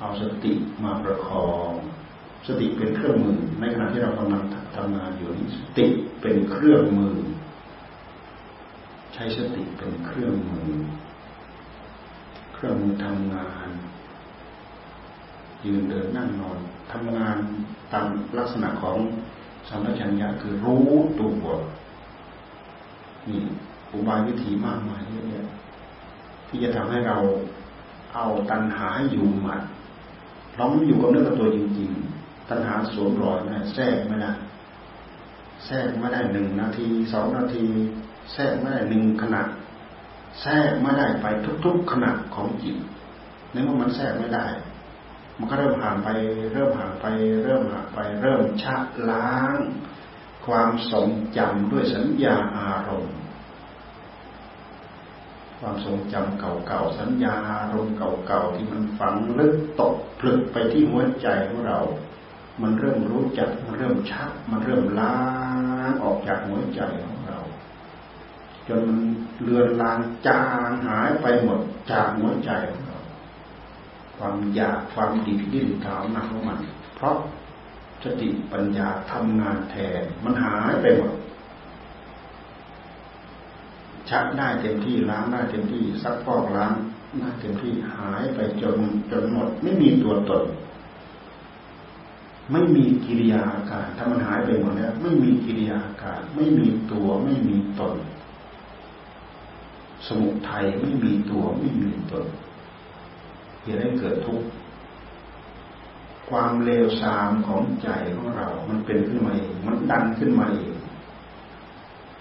[0.00, 0.52] เอาสติ
[0.84, 1.70] มาประคอง
[2.46, 4.42] สติเป็นเครื่องมือ ในขณะที่เรากำลัง
[4.76, 5.86] ทำงานอยู่นี้สติ
[6.20, 7.16] เป็นเครื่องมือ
[9.14, 10.70] ใช้สติเป็นเครื่องมือ
[12.54, 13.68] เครื่องมือทำงาน
[15.64, 16.58] ยืนเดินนั่งนอน
[16.92, 17.36] ทำงาน
[17.92, 18.06] ตาม
[18.38, 18.96] ลักษณะของ
[19.68, 20.84] สัมปชัญญะคือรู้
[21.20, 21.46] ตัว
[23.28, 23.40] นี่
[23.92, 25.46] อุบายวิธีมากมายเยอะแยะ
[26.48, 27.18] ที่จะทำให้เรา
[28.14, 29.62] เอาตัณหาอยู่หมัด
[30.58, 31.90] เราไม่อยู่กับเนื้อกับตัวจริง
[32.20, 34.32] ๆ ตัณหาสวมรอยไม่ได้แทรกไม่ได้
[35.66, 37.66] แทรกไม่ได้หนึ่งนาทีสองนาที
[38.32, 39.42] แทรกไม่ได้หนึ่งขณะ
[40.42, 41.26] แทรกไม่ได้ไป
[41.64, 42.76] ทุก ๆขณะของจิต
[43.52, 44.46] ในเมื่อมันแทรกไม่ได้
[45.38, 46.08] มันก็เริ่มห่างไป
[46.52, 47.06] เริ่มห่างไป
[47.44, 48.76] เริ่มห่างไป เริ่มชะ
[49.10, 49.58] ล้าง
[50.46, 53.14] ความทรงจำด้วยสัญญาอารมณ์
[55.58, 57.94] ความทรงจำเก่าๆ สัญญาอารมณ์
[58.26, 61.78] เก่าๆ ที่มันฝังลึกตกผลึกไปที่หัวใจของเรา
[62.62, 65.16] มันเริ่มรู้จัก มันเริ่มชัก มันเริ่มล้า
[65.90, 67.40] งออกจากหัวใจของเรา
[68.68, 69.00] จนมัน
[69.42, 73.00] เลือนลางจางหายไปหมดจากหัวใจของเรา
[74.16, 76.58] ความอยากความดิบดิ้นถาวหนักของมัน
[76.96, 77.16] เพราะ
[78.02, 81.12] สติปัญญาทำงานแทน มันหายไปหมด
[84.08, 86.72] ชักได้เต็มที่ล้างได้เต็มที่ซักฟอกล้าง
[87.18, 88.76] ได้เต็มที่หายไปจน
[89.10, 90.44] จนหมด ไม่มีตัวตน
[92.52, 97.94] ไม่มีกิริยาอาการถ้ามันหายไปหมดแล้ว ไม่มีกิริยาอาการ ไม่มีตัวไม่มีตน
[100.06, 102.26] สมุทัยไม่มีตัวไม่มีตน
[103.62, 104.46] เหตุให้เกิดทุกข์
[106.30, 110.67] ความเลวทรามของใจของเรา มันเป็นขึ้นมาเองมันดันขึ้นมาเอง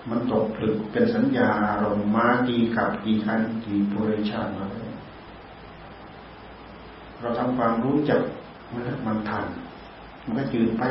[0.10, 4.96] มันตกผลึกเป็นสัญญาอารมณ์มากี่กับกี่ครั้งกี่ปุเรชาติมาแล้ว
[7.20, 8.22] เราทำความรู้จัก
[8.74, 9.46] มันมันทัน
[10.26, 10.84] มันก็จืดไป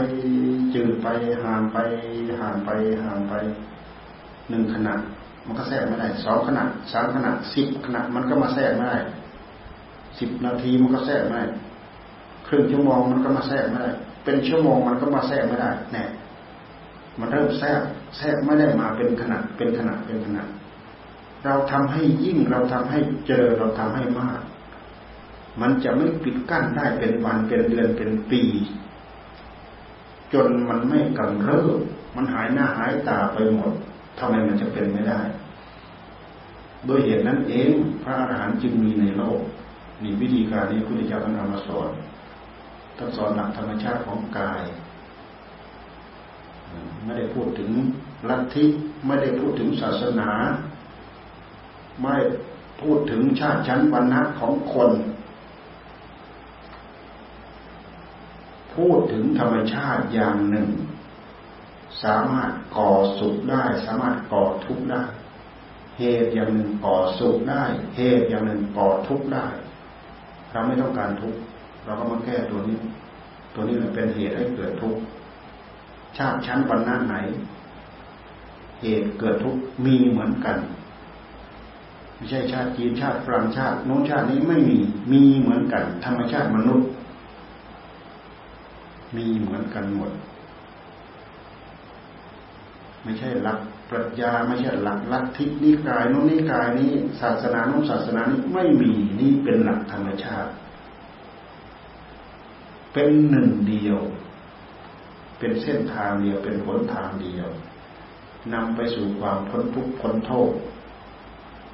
[0.74, 1.08] จืดไป
[1.44, 1.76] ห่างไป
[2.40, 2.70] ห่างไป
[3.04, 3.34] ห่างไป
[4.50, 4.94] หนึ่งขณะ
[5.46, 8.98] มันก็แทรกไม่ได้สองขณะสามขณะสิบขณะมันก็มาแทรกไม่ได้
[10.18, 11.46] สิบนาทีมันก็แทรกไม่ได้
[12.46, 13.90] ครึ่งชั่วโมงมันก็มาแทรกไม่ได้
[14.24, 16.04] เป็นชั่วโมงมันก็มาแทรกไม่ได้แน่
[17.18, 17.80] มันเริ่มแทรก
[18.16, 20.48] แทรกไม่ได้มาเป็นขนาดเป็นขนาดเป็นขนาด
[21.44, 24.40] เราทำให้ยิ่งเราทำให้เจอเราทำให้มาก
[25.60, 28.42] มันจะไม่ปิดกั้นได้เป็นวันเป็นเดือนเป็นปี
[30.32, 31.78] จนมันไม่กำเริบ
[32.16, 33.72] มันหายหน้าหายตาไปหมด
[34.18, 35.20] ทำไมมันจะเป็นไม่ได้
[36.86, 39.40] โดยเหตุนั้นเองพระอรหันต์จึงมีในโลก
[40.02, 41.90] นี่วิธีการนี้พระพุทธเจ้าท่านนำมาสอน
[42.96, 44.62] ท่านสอนหลักธรรมชาติของกาย
[47.04, 47.70] ไม่ได้พูดถึง
[48.28, 48.64] ลัทธิ
[49.06, 50.30] ไม่ได้พูดถึงศาสนา
[52.02, 52.14] ไม่
[52.80, 54.92] พูดถึงชาติชั้นวรรณะของคน
[58.76, 60.68] พูดถึงธรรมชาติอย่างหนึ่ง
[62.04, 65.02] สามารถก่อสุขได้ สามารถก่อทุกข์ได้
[65.98, 67.64] เหตุอย่างหนึ่งก่อสุขได้
[67.96, 69.46] เหตุอย่างหนึ่งก่อทุกข์ได้
[70.50, 71.40] เราไม่ต้องการทุกข์
[71.84, 72.78] เราก็มาแก้ตัวนี้
[73.54, 75.00] ตัวนี้มันเป็นเหตุให้เกิดทุกข์
[76.18, 77.16] ชาติชั้นวรรณะไหน
[78.82, 80.56] เหตุเกิดทุกมีเหมือนกัน
[82.16, 84.78] ไม่ใช่ชาติจีนชาติฝรั่งชาติโน้นชาตินี้ไม่มี
[85.12, 86.88] มีเหมือนกัน ธรรมชาติมนุษย์
[89.16, 90.12] มีเหมือนกันหมด
[93.02, 93.58] ไม่ใช่หลัก
[93.90, 100.50] ปรัชญาไม่ใช่หลักลัทธินิกายโน้นนิกายนี้ ศาสนาโน้นศาสนานี้ไม่มีนี่เป็นหลักธรรมชาติ
[102.92, 103.98] เป็นหนึ่งเดียว
[105.38, 107.48] เป็นเส้นทางเดียวเป็นหนทางเดียว
[108.54, 110.52] นำไปสู่ความพ้นทุกข์พ้นโทษ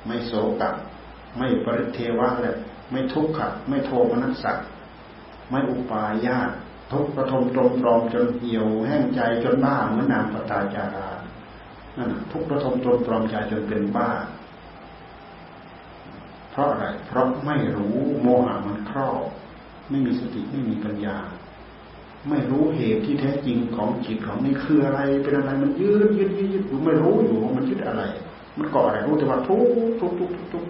[0.07, 0.71] ไม่โศกะ
[1.39, 2.57] ไม่ปริเทวะเลย
[2.91, 4.59] ไม่ทุกข์ขัดไม่โทมนัสสัก
[5.51, 6.51] ไม่อุปายาต
[6.93, 11.09] ทุกข์ระทมตรมตรอมจนเหี่ยวแห้งใจจนบ้าเหมือนนางปตาจารา
[11.97, 14.11] นั่นทุกข์ระทมตรมตรอมใจจนเป็นบ้า
[16.51, 19.23] เพราะอะไร เพราะไม่รู้โมหะมันครอบ
[19.91, 21.17] ไม่มีสติไม่มีปัญญา
[22.29, 28.03] ไม่รู้เหตุที่แท้จริงของจิตของนี่คืออะไรเป็นอะไรมันยืดยืดยืดยืดไม่รู้อยู่มันยึดอะไร
[28.59, 29.69] มันก่ออะไรรู้แต่ว่าทุก
[30.01, 30.65] ทุกทุกทุกทุก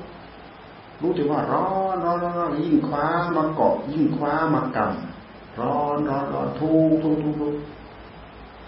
[1.00, 7.54] รู้แต่ว่าร้อนร้อนร้อนยิ่งคว้ามาเกาะยิ่งคว้ามากำร้อนร้อนร้อนทุกทุกทุกทุก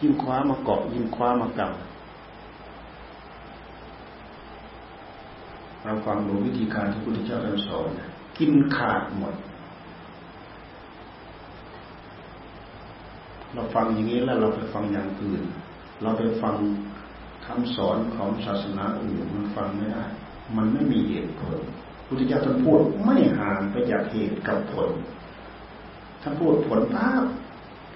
[0.01, 1.73] ยิ่งคว้ามาเกาะยิ่งคว้ามากำ
[5.83, 7.89] เราฟังดูวิธีการที่พระพุทธเจ้าท่านสอน
[8.39, 9.35] กินขาดหมด
[13.55, 15.43] เราฟังอย่างนี้แล้วเราไปฟังอย่างอื่น
[16.03, 16.55] เราไปฟัง
[17.47, 20.05] คำสอนของศาสนาอื่นมันฟังไม่ได้
[20.57, 21.59] มันไม่มีเหตุผล
[22.07, 24.91] พุทธเจ้าท่านพูดไม่ห่างไปจากเหตุกับผล
[26.23, 27.25] ท่านพูดผลปั๊บ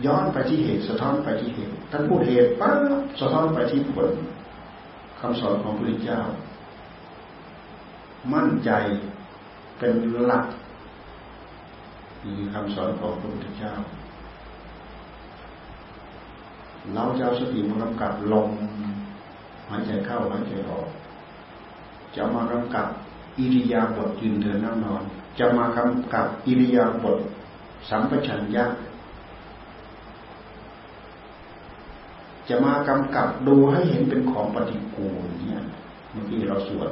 [0.07, 4.11] ย้อนไปที่เหตุสะท้อนไปที่เหตุ ท่านพูดเหตุปั๊บสะท้อนไปที่ผล
[5.21, 6.21] คำสอนของพระพุทธเจ้า
[8.33, 8.71] มั่นใจ
[9.79, 9.95] เป็น
[10.27, 10.47] หลัก
[12.25, 13.73] นี่คำสอนของพระพุทธเจ้า
[16.95, 18.51] เราจะเอาสติมากำกับลม
[19.69, 20.89] หายใจเข้าหายใจออก
[22.17, 22.87] จะมากำกับ
[23.39, 25.03] อิริยาบถยืนเดินนั่งนอน
[25.39, 27.19] จะมากำกับอิริยาบถ
[27.89, 28.65] สัมปชัญญะ
[32.49, 35.65] จะมากำกับดูให้เห็นเป็นของปฏิกูลเนี่ย
[36.11, 36.91] เมื่อกี้เราสวด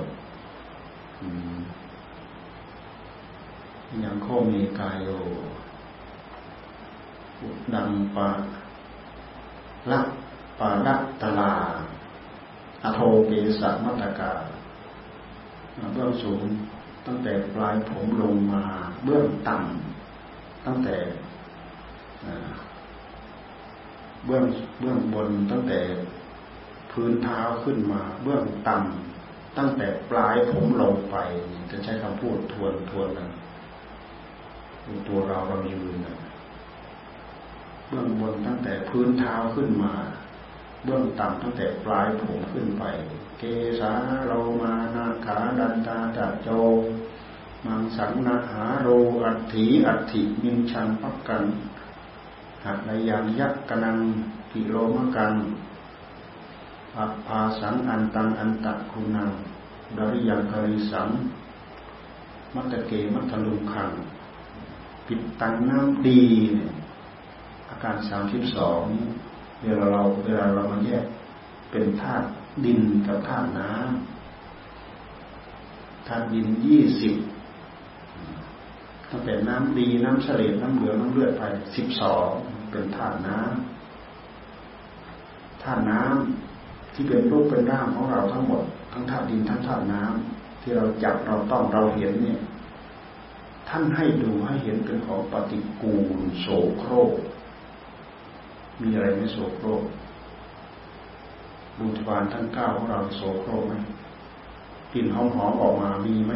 [4.04, 5.09] ยังโคมีกายโย
[7.74, 8.28] ดังปะ
[9.90, 10.01] ละ
[10.59, 11.53] ปาดัตลา
[12.85, 14.33] อโทเกสมัตกา
[15.94, 16.42] เบื้องสูง
[17.07, 18.62] ตั้งแต่ปลายผมลงมา
[19.05, 20.96] เบื้องต่ำตั้งแต่
[24.27, 24.44] เบื้อง
[24.81, 25.81] เบื้องบนตั้งแต่
[26.92, 31.16] พื้นเท้าขึ้นมา เบื้องต่ำตั้งแต่ปลายผมลงไป
[31.70, 33.29] จะใช้คำพูดทวนทวนนะ
[35.09, 36.16] ตัวเราเรายืนนะ
[37.88, 39.94] เบื้องบนตั้งแต่พื้นเท้าขึ้นมา
[40.85, 42.85] เบื้องต่ำตั้งแต่ปลายผมขึ้นไป
[43.38, 43.42] เก
[43.81, 43.92] สา
[44.27, 46.49] เรามานาขาดันตาตะโจ
[47.64, 48.88] มังสังนาหาโร
[49.22, 51.44] อัตถีอัตถิมินชันปักกัน
[52.64, 53.99] หักในยานยักษ์กนัง
[54.53, 55.35] กิโลมกัน
[56.99, 59.31] อัพาสังอันตังอันตะคุณัง
[59.96, 61.09] ดริยังคริสัง
[62.55, 63.90] มัตตเกมัตลุงขัง
[65.07, 66.22] ปิดตังน้ำดี
[66.55, 66.70] เนี่ย
[67.76, 68.82] อาการสามสิบสอง
[69.62, 71.04] เวลาเราเวลาเรามาแยก
[71.70, 72.26] เป็นธาตุ
[72.64, 77.14] ดินกับธาตุน้ำธาตุดินยี่สิบ
[79.10, 81.42] ตั้งแต่น้ำดีน้ำเฉลน้ำเหลืองน้ำเลือดไป
[81.76, 82.28] สิบสอง
[82.70, 92.40] เป็นธาตุน้ำธาตุน้ำที่เป็นรูปเป็นร่างของเราทั้งหมด ทั้งธาตุดินทั้งธาตุน้ำที่เราจับเราต้องเราเห็นเนี่ย
[93.68, 96.46] ท่านให้ดูให้เห็นเป็นของปฏิกูลโส
[96.78, 97.12] โครก
[98.82, 99.82] มีอะไรไม่โสโครก
[101.78, 103.74] บูทวารทั้งเก้าของเราโสโครกไหม
[104.92, 106.32] กลิ่นหอมๆออกมามีไหม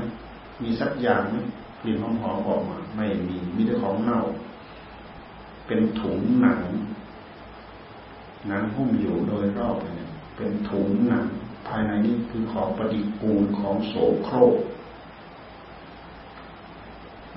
[0.62, 1.36] มีสักอย่างไหม
[1.82, 4.20] กลิ่นหอมๆออกมา ไม่มีมีแต่ของเน่า
[5.66, 6.60] เป็นถุงหนัง
[8.48, 11.26] หนังหุ้มอยู่โดยรอบเนี่ยเป็นถุงหนัง
[11.66, 14.54] ภายในนี้คือของปฏิกูลของโสโครก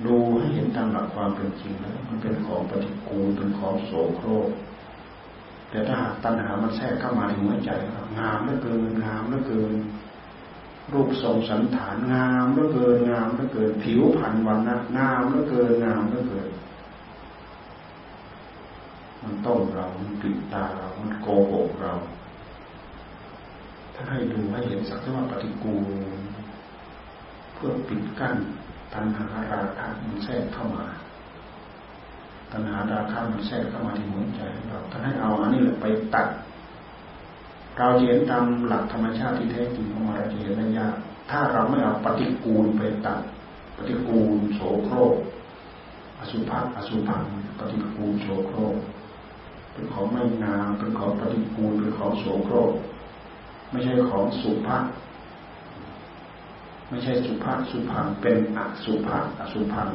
[0.06, 4.48] ดูให้เห็นตามหลักความเป็นจริงแล้วมันเป็นของปฏิกูลเป็นของโสโครก
[5.74, 7.70] แต่ถ้าหากตัณหามันแทรกเข้ามาในหัวใจ
[8.18, 9.74] งามเหลือเกินงามเหลือเกิน
[10.92, 16.48] รูปทรงสันฐานงามเหลือเกินงามเหลือเกิน ผิวพรรณวันนะงามเหลือเกินงามเหลือเกิน
[19.22, 21.92] มันต้มเรามันปิดตาเรา มันโกหกเรา
[23.94, 25.84] ถ้าให้ดูให้เห็นสักแต่ว่าปฏิกูล
[27.54, 28.36] เพื่อปิดกั้น
[28.92, 30.86] ตัณหาราคะมันแทรกเข้ามา
[32.52, 36.28] ตัณหาราคะมันแทรกเข้ามาที่หัวใจเราถ้าให้เอาอันนี้แหละไปตัด
[37.78, 40.94] เราเห็นตามหลักธรรมชาติที่แท้จริงของมันเราจะเห็นได้ยาก
[41.30, 43.20] ถ้าเราไม่เอาปฏิกูลไปตัด
[43.76, 45.14] ปฏิกูลโสโครก
[46.18, 47.22] อสุภะอสุพัง
[47.58, 48.76] ปฏิกูลโสโครก
[49.72, 52.72] เป็นของไม่งามเป็นของปฏิกูลเป็นของโสโครก
[53.70, 54.78] ไม่ใช่ของสุภะ
[56.88, 59.88] ไม่ใช่สุภาพสุพังเป็นอสุภะอสุพัง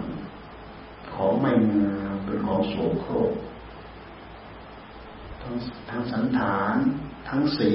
[1.13, 3.33] ของไม่งาม เป็นของโสโครก
[5.41, 5.55] ทั้ง
[5.89, 6.75] ทั้งสันฐาน
[7.29, 7.73] ทั้งสี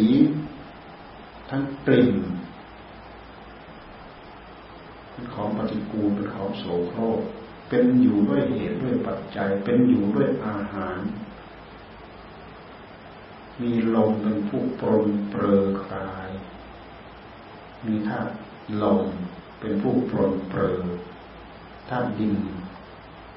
[1.51, 2.13] ทั้งกลิ่น
[5.11, 7.21] เป็นของปฏิกูลเป็นของโสโครก
[7.69, 10.99] เป็นอยู่ด้วยเหตุด้วยปัจจัย เป็นอยู่ด้วยอาหาร
[13.61, 16.31] มีลมเป็นผู้ปรนเปรอกาย
[17.87, 18.33] มีธาตุ
[18.83, 19.03] ลม
[19.61, 20.79] เป็นผู้ปรนเปรอ
[21.89, 22.35] ธาตุดิน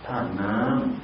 [0.08, 0.98] ธาตุน้ำ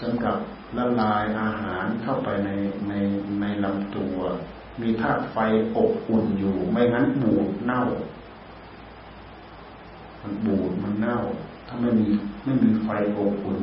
[0.00, 0.38] สำหรับ
[0.76, 2.50] ละลายอาหารเข้าไปใน
[2.88, 2.92] ใน
[3.40, 4.16] ในลำตัว
[4.80, 5.36] มีธาตุไฟ
[5.76, 7.82] อบอุ่นอยู่ ไม่งั้นบูดเน่า
[10.22, 11.18] มันบูดมันเน่า
[11.66, 12.06] ถ้าไม่มี
[12.44, 13.60] ไม่มีไฟอบอุ่น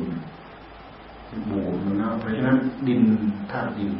[1.50, 3.02] บูดมันเน่าเพราะฉะนั้นดิน
[3.50, 3.92] ธาตุดิน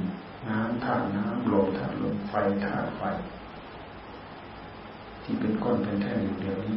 [0.48, 2.34] น้ำธาตุน้ำลมธาตุลมไฟ
[2.66, 3.02] ธาตุไฟ
[5.22, 6.76] ที่เป็นก้อนเป็นแท่งอยู่เดียวนี้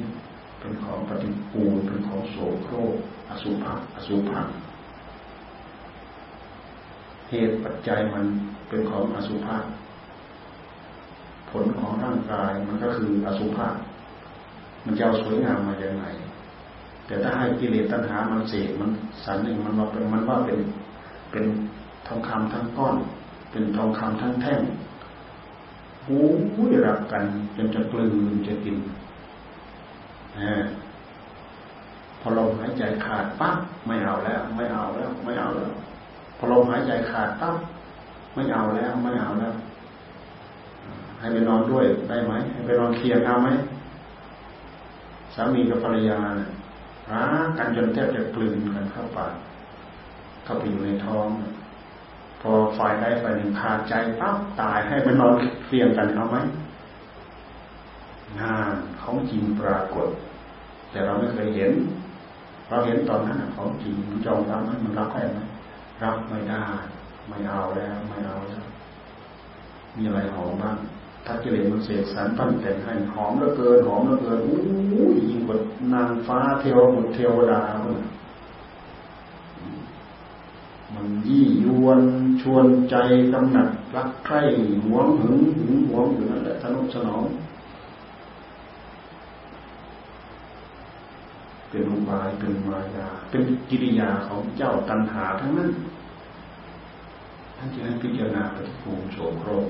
[0.60, 2.96] เป็นของปฏิปูลเป็นของโสโครก
[3.30, 4.48] อสุภะอสุพัง
[7.30, 8.26] เหตุปัจจัยมัน
[8.68, 9.58] เป็นของอสุภะ
[11.50, 13.68] ผลของร่างกายมันก็คืออสุภะ
[14.86, 16.06] มันจะเอาสวยงามมาอย่างไร
[17.06, 18.90] แต่ถ้าให้กิเลสตัณหามันเสกมัน
[19.24, 20.60] สันหนึ่งมันว่าเป็นมันว่าเป็น
[21.32, 21.46] เป็น
[22.08, 22.96] ทองคำทั้งก้อน
[23.52, 24.62] เป็นทองคำทั้งแท่ง
[26.06, 26.18] หู
[26.86, 27.24] รักกัน
[27.56, 28.78] จนจะกลืนจะกิน
[32.22, 35.72] พอลมหายใจขาดปั๊บไม่เอาแล้ว ไม่เอาแล้ว ไม่เอาแล้ว
[36.38, 37.56] พอลมหายใจขาดปั๊บ
[38.34, 39.54] ไม่เอาแล้ว ไม่เอาแล้ว
[41.20, 43.50] ให้ไปนอนด้วยได้ไหมให้ไปนอนเคียงเอาไหม
[45.34, 46.50] สามีกับภรรยาเนี่ย
[47.12, 49.34] รักกันจนแทบจะกลืนกันเข้าปาก
[50.44, 51.28] เข้าไปอยู่ในท้อง
[52.42, 55.34] พอฝ่ายใดฝ่ายหนึ่งขาดใจปั๊บตายให้ไปนอน
[55.66, 56.38] เฟียงกันเอาไหม
[58.42, 60.08] งานของจริงปรากฏ
[60.92, 61.72] แต่เราไม่เคยเห็น
[62.70, 63.96] เราเห็นตอนนั้นของจริง
[64.26, 65.40] จองรับไหมมันรับได้ไหม
[66.04, 66.64] รับไม่ได้
[67.28, 68.66] ไม่เอาแล้วไม่เอาแล้ว
[69.96, 70.78] มีอะไรหอมบ้าง
[71.26, 75.58] ถ้ากิเลสมันเสกสรรปั้นแต่งให้หอมเหลือเกินหอมเหลือเกินอู้ยยิ่งกว่า
[75.94, 77.62] นางฟ้าเทวบุตรเทวดา
[80.94, 82.02] มันยี่ยวน
[82.42, 82.96] ชวนใจ
[83.34, 84.42] กำหนัดรักใคร่
[84.86, 87.24] หวงหึงหึงหวงอยู่นั่นแหละทนุสนอง
[91.70, 95.72] เป็นอุบายเป็นมายา เป็นกิริยาของเจ้าตัณหาทั้งนั้น
[97.58, 99.68] ท่านจึงให้พิจารณาปฏิภูมิโสโครก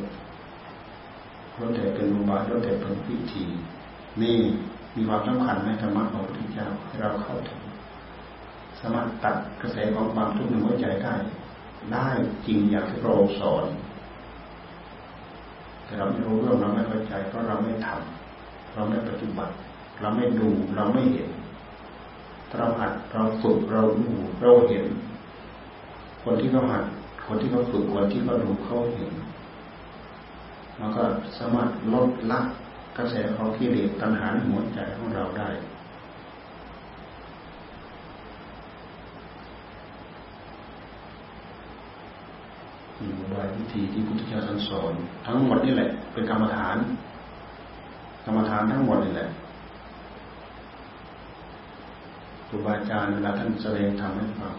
[1.59, 3.45] รถแต่เป็นอุบายรถแต่เป็นวิธี
[4.21, 4.37] นี่
[4.95, 7.61] มีความสำคัญในธรรมะของพระพุทธเจ้าให้เราเข้าถึง
[8.79, 11.13] สามารถตัดกระแสของความทุกข์ในหัวใจได้
[11.93, 12.07] ได้
[12.47, 13.65] จริงอย่างที่เราสอน
[15.85, 19.53] แต่เราไม่รู้เรื่องเราไม่เข้าใจเพราะเราไม่ทำเราไม่ปฏิบัติ
[20.01, 21.29] เราไม่ดูเราไม่เห็น
[22.57, 24.07] เราหัดเราฝึกเราดู
[24.41, 24.85] เราเห็น
[26.23, 26.85] คนที่เขาหัด
[27.27, 29.11] คนที่เขาฝึกคนที่เขาดูเขาเห็น
[30.77, 31.03] แล้วก็
[31.37, 32.39] สามารถลดละ
[32.97, 35.49] กระแสของกิเลสตัณหาในหัวใจของเราได้
[42.99, 44.93] มีบายวิธีที่พุทธเจ้าสอน
[45.25, 46.77] ทั้งหมดนี่แหละ เป็นกรรมฐาน
[48.25, 49.27] กรรมฐานทั้งหมดนี่แหละ
[52.44, 54.55] ค รูบาอาจารย์เวลาท่านแสดงธรรมให้ฟัง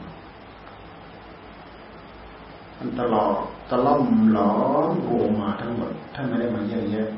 [2.76, 3.32] ท่านตลอด
[3.70, 4.54] ตะล่อมหลอ
[4.90, 7.08] มโอมาทั้งหมดท่านไม่ได้มาแยกแยะ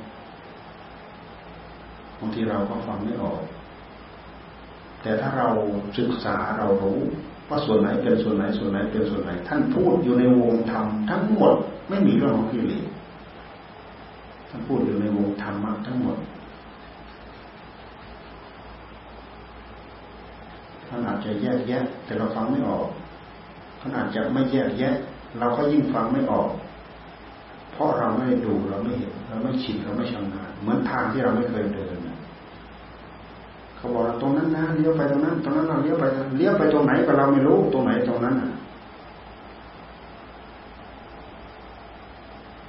[2.19, 3.41] บางทีเราก็ฟังไม่ออก
[5.03, 5.49] แต่ถ้าเรา
[5.99, 6.99] ศึกษาเรารู้
[7.49, 11.55] ว่าส่วนไหนเป็นส่วนไหนส่วนไหนเป็นส่วนไหน ท่านพูดอยู่ในวงธรรมทั้งหมด
[11.89, 12.85] ไม่มีเรื่องของกิเลส
[14.51, 16.19] ท่านพูดอยู่ในวงธรรมะทั้งหมด
[20.89, 22.87] ท่านอา จจะแยกแยะ แต่เราฟังไม่ออก
[23.81, 24.95] ท่านอาจจะไม่แยกแยะ
[25.39, 26.49] เราก็ยิ่งฟังไม่ออก
[27.73, 31.97] เพราะเราไม่ดูเราไม่เห็นเราไม่ชินเราไม่ชำนาญเหมือนทางที่เราไม่เคยเดิน
[33.77, 36.05] เขาบอกตรงนั้นนะเลี้ยวไปตรงนั้น ตรงนั้นเราเลี้ยวไป
[36.37, 38.35] เลี้ยวไปตรงไหนก็เราไม่รู้ตรงไหนตรงนั้น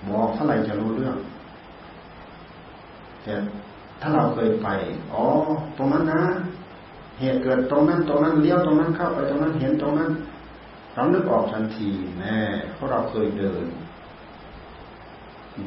[0.10, 1.16] บอกเท่าไหร่จะรู้เรื่อง
[3.24, 3.34] แต่
[4.02, 4.68] ถ้าเราเคยไป
[5.14, 5.26] อ๋อ
[5.78, 6.22] ตรงนั้นนะ
[7.20, 10.12] เหตุเกิดตรงนั้นตรงนั้นเลี้ยวตรงนั้นเข้าไปตรงนั้นเห็นตรงนั้น
[10.94, 12.40] เรานึกออกทันทีแน่
[12.74, 13.66] เพราะเราเคยเดิน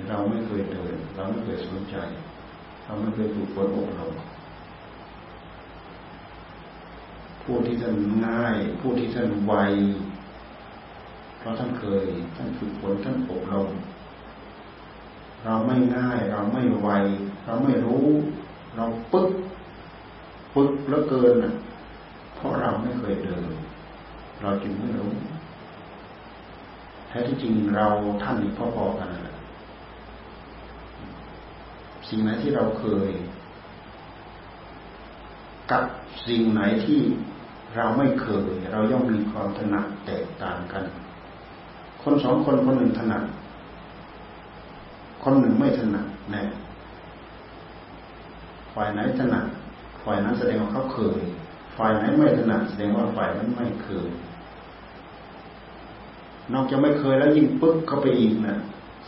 [0.08, 1.96] เราไม่เคยเดิน เราไม่เคยสนใจ
[2.84, 4.14] เราไม่เคยถูกฝนอบรม
[7.42, 7.94] ผู้ที่ท่าน
[8.26, 9.54] ง่าย ผู้ที่ท่านไว
[11.38, 12.04] เพราะท่านเคย
[12.36, 13.68] ท่านฝึกฝนท่านอบรม
[15.44, 16.88] เราไม่ง่าย เราไม่ไว
[17.46, 18.06] เราไม่รู้
[18.76, 19.30] เราปึ๊ก
[20.54, 21.34] ปึ๊กแล้วเกิน
[22.34, 23.42] เพราะเราไม่เคยเดิน
[24.42, 25.12] เราจึงไม่รู้
[27.06, 27.86] แท้ที่จริงเรา
[28.22, 29.36] ท่านพอๆกันแหละ
[32.08, 33.10] สิ่งไหนที่เราเคย
[35.70, 35.84] กับ
[36.26, 37.00] สิ่งไหนที่
[37.76, 40.84] เราไม่เคย เราย่อมมีความถนัดแตกต่างกัน
[42.02, 43.22] คนสองคนคนหนึ่งถนัด
[45.22, 46.42] คนหนึ่งไม่ถนัดแน่
[48.74, 49.44] ฝ่ายไหนถนัด
[50.04, 51.20] ฝ่ายนั้นแสดงว่าเขาเคย
[51.78, 54.08] ฝ่ายไหนไม่ถนัดแสดงว่าฝ่ายนั้นไม่เคย
[56.52, 58.58] นอกจากไม่เคยแล้วยิ่งปึ๊กเข้าไปอีกนะ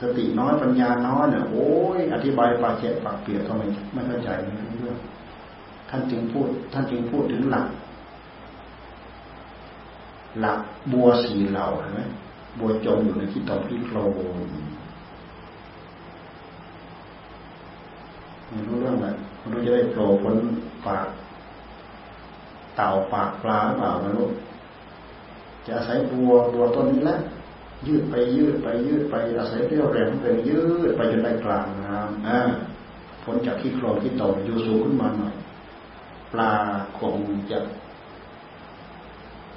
[0.01, 4.99] สติน้อยปัญญาน้อยเนี่ยโอ้ยอธิบายปากเจ็บปากเปียกก็ไม่ไม่เข้าใจเรื่อง
[5.91, 7.67] ท่านจึงพูด ท่านจึงพูดถึงหลัก
[10.41, 10.59] หลัก
[10.93, 12.01] บัวสีเหล่าเห็นไหม
[12.59, 13.97] บัวจมอยู่ในที่ตอที่โคล
[14.37, 14.39] น
[18.49, 20.37] ไม่รู้เรื่องอะไรไม่รู้จะได้โผล่พ้น
[20.87, 21.07] ปาก
[22.77, 24.29] เต่าปากปลาเปล่าไม่รู้
[25.67, 27.19] จะอาศัยบัวบัวต้นนี้แหละ
[27.87, 32.41] ยืดไปยืดไปยืดไปอาศัยเรี่ยวแรงเป็นยืดไปจนได้กลางน้ำอ่า
[33.23, 35.35] พ้นจากขี้โคลนที่ตกอยู่สูงขึ้นมาหน่อย
[36.33, 36.53] ปลา
[36.99, 37.17] คง
[37.51, 37.59] จะ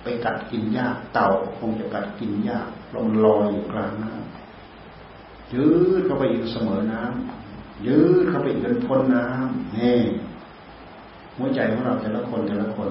[0.02, 1.28] ไปกัดกินหญ้าเต่า
[1.60, 2.60] คงจะกัดกินหญ้า
[2.96, 5.68] ลมลอยอยู่กลางน้ำยื
[6.00, 10.00] ดเข้าไปอีกเสมอน้ำยืดเข้าไปอีกเป็นพ้นน้ำนี่
[11.38, 12.90] หัวใจของเราแต่ละคนแต่ละคน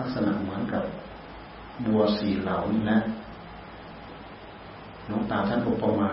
[0.00, 0.84] ลักษณะเหมือนกับ
[1.86, 2.98] บัวสีเหล่านี้แหละ
[5.06, 6.10] หลวงตาท่านอุปมา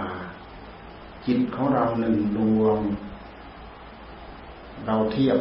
[1.25, 2.79] จิตของเราหนึ่งดวง
[4.85, 5.37] เราเทียบ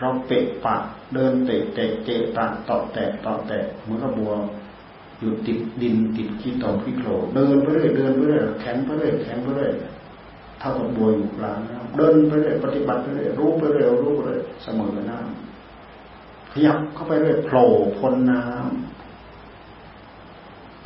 [0.00, 0.76] เราเปะปะ
[1.14, 4.32] เดินเตะเตะเตะตะต่อแตะต่อแตะเหมือนกับบัว
[5.18, 9.72] อยู่ติดดินติดขี้ตอขี้โคลเดินไปเรื่อยเดินไปเรื่อยแข็งไปเรื่อยแข็งไปเรื่อย
[10.60, 18.56] เท่ากับบัวอยู่กลางน้ำเดินไปเรื่อยปฏิบัติไปเรื่อยรู้ไปเรื่อยรู้ไปเรื่อยเสมอน้ำขยับเข้าไปเรื่อยโผล่พ้นน้ำ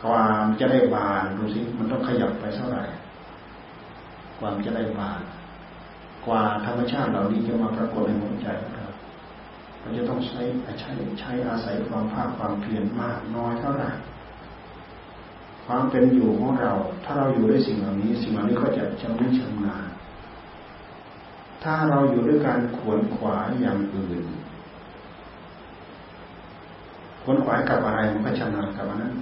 [0.02, 2.82] ความจะได้บานดูสิมันต้องขยับไปเท่าไหร่
[4.38, 5.20] ความจะได้บาน
[6.26, 8.88] กว่าธรรมชาติเหล่านี้จะมาปรากฏในหัวใจของเรา
[9.80, 10.40] เราจะต้องใช้
[10.80, 10.90] ใช้
[11.20, 13.90] ใช้อาศัยความภาคความเพียรมากน้อยเท่าไหร่
[15.72, 16.72] ความเป็นอยู่ของเรา
[17.04, 19.86] ถ้าเราอยู่ด้วยสิ่งเหล่านี้ สิ่งเหล่านี้ก็จะชำนิชำนาญ
[21.62, 24.24] ถ้าเราอยู่ด้วยการขวนขวายอย่างอื่น
[27.22, 29.14] ขวนขวายกับอะไรมันก็ชำนาญกับอันนั้น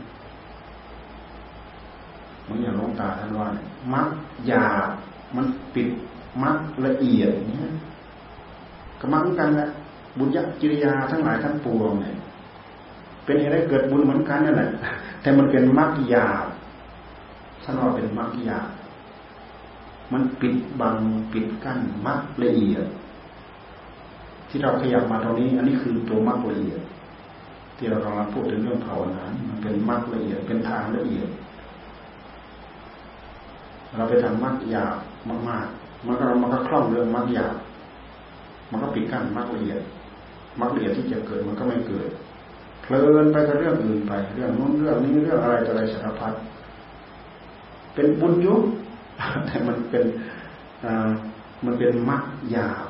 [2.42, 3.48] เหมือนอย่างลงตาท่านว่า
[3.94, 4.08] มัก
[4.46, 4.66] หยา
[5.36, 5.88] มันปิด
[6.42, 7.72] มักละเอียดเนี้ย
[9.00, 9.68] ก็มักกันแหละ
[10.18, 12.16] บุญญกิริยาทั้งหลายทั้งปวงเนี่ย
[13.24, 14.70] เป็นอะไรเกิดบุญเหมือนกันนั่นแหละ
[15.28, 16.26] แต่มันเป็นมักยา
[17.62, 18.58] ท่านว่าเป็นมักยา
[20.12, 20.96] มันปิดบัง
[21.32, 22.84] ปิดกั้นมักละเอียด
[24.48, 26.80] ที่เราขยับมาตรงนี้ อันนี้คือตัวมักละเอียด
[27.76, 31.28] ที่เรากำลังพูดถึงเรื่องภาวนา มันเป็นมักละเอียด เป็นทางละเอียด
[33.96, 34.94] เราไปทำมักยาว
[35.48, 37.54] มากๆ มันก็มันก็คล่องเรื่องมักยาว
[38.70, 39.80] มันก็ปิดกั้นมักละเอียด
[40.60, 42.10] มักละเอียดที่จะเกิดมันก็ไม่เกิด
[42.88, 46.32] เพลินไปกับเรื่องอื่นไป เรื่องนู้นเรื่องนี้เรื่องอะไรต่ออะไรสารพัด
[47.94, 48.62] เป็นบุญยุค
[49.46, 50.04] แต่มันเป็น
[51.64, 52.24] มันเป็นมัก
[52.56, 52.84] ยาว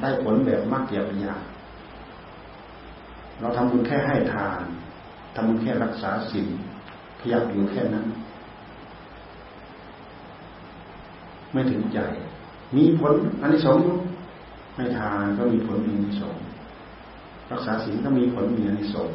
[0.00, 1.34] ได้ผลแบบมักยาวยา
[3.40, 4.62] เราทำบุญแค่ให้ทาน
[5.34, 6.48] ทำบุญแค่รักษาศีล
[7.20, 8.06] ขยับอยู่แค่นั้น
[11.52, 11.98] ไม่ถึงใจ
[12.76, 13.78] มีผลอันนี้สอง
[14.74, 16.36] ให้ทานก็มีผลมีอนนี้สอง
[17.50, 19.08] รักษาศีลก็มีผลมีอนนี้สอง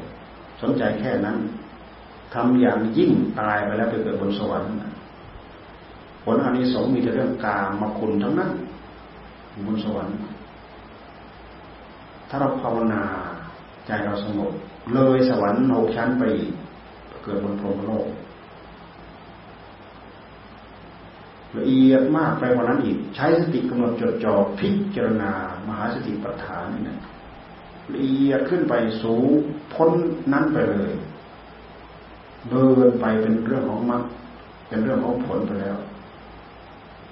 [0.62, 1.38] สนใจแค่นั้น
[2.34, 4.72] ทำอย่างยิ่งตายไปแล้วไปเกิดบนสวรรค์
[6.24, 8.51] ผลอนนี้สงมีแต่เรื่องกามมาคุณทั้งนั้น
[9.66, 10.16] บนสวรรค์
[12.30, 13.01] ถ้าเราภาวนา
[13.88, 14.51] ใจเราสงบ
[14.93, 16.24] เลยสวรรค์หกชั้นไป
[17.24, 18.05] เกิดบนพรหมโลก
[21.58, 25.32] ละเอียดมากไปกว่านั้นอีก ใช้สติกำหนดจดจ่อพิจารณา
[25.68, 27.00] มหาสติปัฏฐานนี่นะ
[27.93, 28.74] ละเอียดขึ้นไป
[29.04, 29.30] สูง
[29.74, 29.91] พ้น
[30.32, 30.93] นั้นไปเลย
[32.50, 34.04] เดินไปเป็นเรื่องของมรรค
[34.68, 35.78] เป็นเรื่องของผลไปแล้ว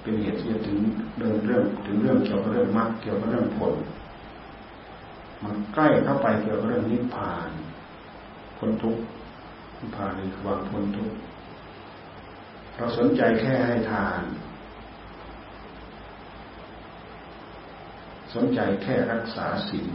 [0.02, 0.78] เป็นเหตุที่จะถึง
[1.18, 3.74] เดินเรื่องถึงเรื่องเกี่ยวกับเรื่องมรรคเกี่ยวกับเรื่องผล
[5.42, 7.50] มันใกล้เข้าไปเกี่ยวกับเรื่องนิพพาน
[8.56, 9.02] พ้นทุกข์
[9.78, 11.16] นิพพานคือความพ้นทุกข์
[12.78, 14.22] เราสนใจแค่ให้ทาน
[18.34, 19.86] สนใจแค่รักษาศีล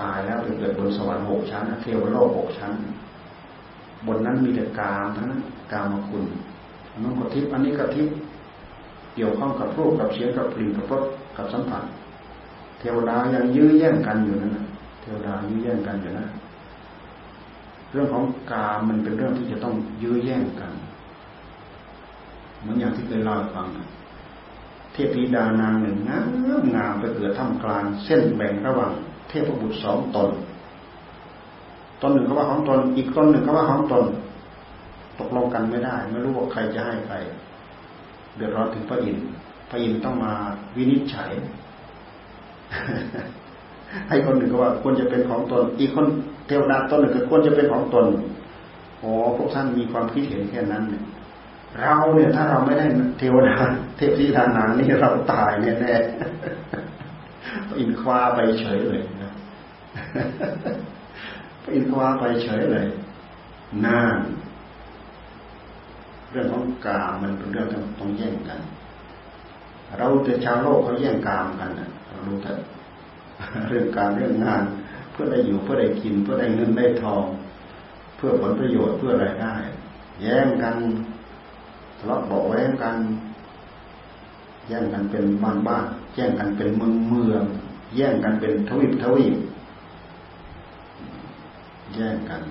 [0.00, 2.72] ตายแล้วไปเกิดบนสวรรค์หกชั้นเทวโลกหกชั้น
[4.06, 5.42] บนนั้นมีแต่กามทั้งนั้น
[5.72, 6.24] กามคุณ
[6.90, 8.14] อันนั้นก็ทิพย์อันนี้ก็ทิพย์
[9.14, 11.04] เกี่ยวข้องกับรูปกับเสียงกับกลิ่นกับรส
[11.36, 11.82] กับสัมผัส
[12.78, 14.52] เทวดายังยื้อแย่งกันอยู่นั่น
[15.00, 16.26] เทวดายื้อแย่งกันอยู่นะ
[17.92, 20.72] เรื่องของกามมันเป็นเรื่องที่จะต้องยื้อแย่งกัน
[22.62, 23.66] เหมือนอย่างที่เคยเล่าให้ฟัง
[24.92, 28.92] เทพธิดานางหนึ่งงามงามไปเกิดท่ามกลางเส้นแบ่งระหว่าง
[29.28, 30.30] เทพบุตรสองตน
[32.02, 34.04] ตนหนึ่งเขาว่าของตน อีกตนหนึ่งเขาว่าของตน
[35.18, 37.16] ตกลงกันไม่ได้ ไม่รู้ว่าใครจะให้ใคร
[38.36, 39.26] เดือดร้อนถึงพระอินทร์
[39.70, 40.32] พระอินทร์ต้องมา
[40.76, 41.30] วินิจฉัย
[44.08, 46.06] ให้คนหนึ่งก็ว่าควรจะเป็นของตน อีกคน
[46.46, 48.06] เทวดาตนหนึ่งก็ควรจะเป็นของตน
[49.00, 51.02] โอ้พวกท่านมีความคิดเห็นแค่นั้นเนี่ย
[51.80, 52.86] เราเนี่ยถ้าเราไม่ได้
[53.18, 53.56] เทวดา
[53.96, 55.94] เทพธิดานางนี่เราตายแน่แน่
[57.78, 59.32] อินคว้าไปเฉยเลยนะ
[61.74, 62.86] อินทวาไปเฉยเลย
[63.84, 64.16] นาน
[66.30, 67.68] เรื่องของกามมันเป็นเรื่อง
[68.00, 68.60] ต้องแย่งกัน
[69.98, 72.58] เราแต่ชาวโลกเขาแย่งกามกันนะเรารู้เถอะ
[73.68, 74.62] เรื่องการเรื่องงาน
[75.12, 77.24] เพื่อได้อยู่เพื่อได้กิน เพื่อได้เงินได้ทอง
[78.16, 79.54] เพื่อผลประโยชน์เพื่ออะไรได้
[80.22, 80.76] แย่งกัน
[82.02, 82.96] ทะเลาะเบาแว้งกัน
[84.68, 85.84] แย่งกันเป็นบ้านบ้าน
[86.14, 87.42] แย่งกันเป็นเมืองเมือง
[87.96, 89.36] แย่งกันเป็นทวีปทวีป
[91.94, 92.42] แย่งกัน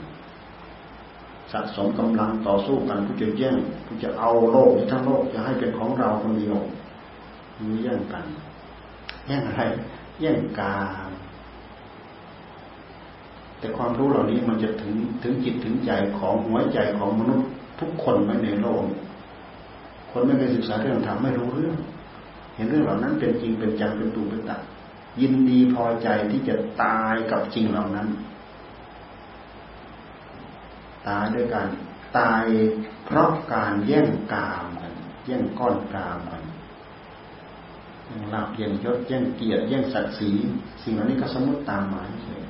[1.51, 6.57] สะสมกำลังต่อสู้กันเพื่อจะแย่งเพื่อจะเอาโลกทั้งโลกจะให้เป็นของเราคนเดียว
[7.69, 8.25] มีแย่งกัน
[9.27, 9.63] แย่งอะไร
[10.21, 10.75] แย่งกา
[13.59, 17.47] แต่ความรู้เหล่านี้มันจะถึงถึงจิตถึงใจของหัวใจของมนุษย์
[17.79, 18.83] ทุกคนไม่ในโลก
[20.11, 21.77] คนไม่เคยศึกษาเรื่องธรรมไม่รู้เรื่อง
[22.55, 24.61] เห็นเรื่องเหล่านั้นเป็นจริงเป็นจังเป็นตูเป็นตัด
[25.21, 28.07] ยินดีพอใจที่จะตายกับจริงเหล่านั้น
[31.07, 31.67] ตายด้วยการ
[32.17, 32.43] ตาย
[33.05, 34.93] เพราะการแย่งกามกัน
[35.25, 36.43] แย่งก้อนกามกัน
[38.05, 40.31] แย่งลาบแย่งยศแย่งเกียรติแย่งศักดิ์ศรี
[40.83, 42.43] สิ่งเหล่านี้ก็สมมติตามหมายเฉย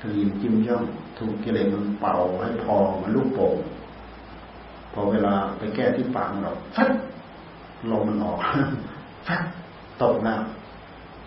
[0.00, 0.82] ทลีมจิ้มย่อง
[1.18, 3.56] ถูกกิเลสมันเป่าให้พอมันลูกโป่ง
[4.92, 6.90] พอเวลาไปแก้ที่ปากเราฟัด
[7.90, 8.38] ลมมันออก
[9.26, 9.42] ฟัด
[10.02, 10.40] ตกแล้ว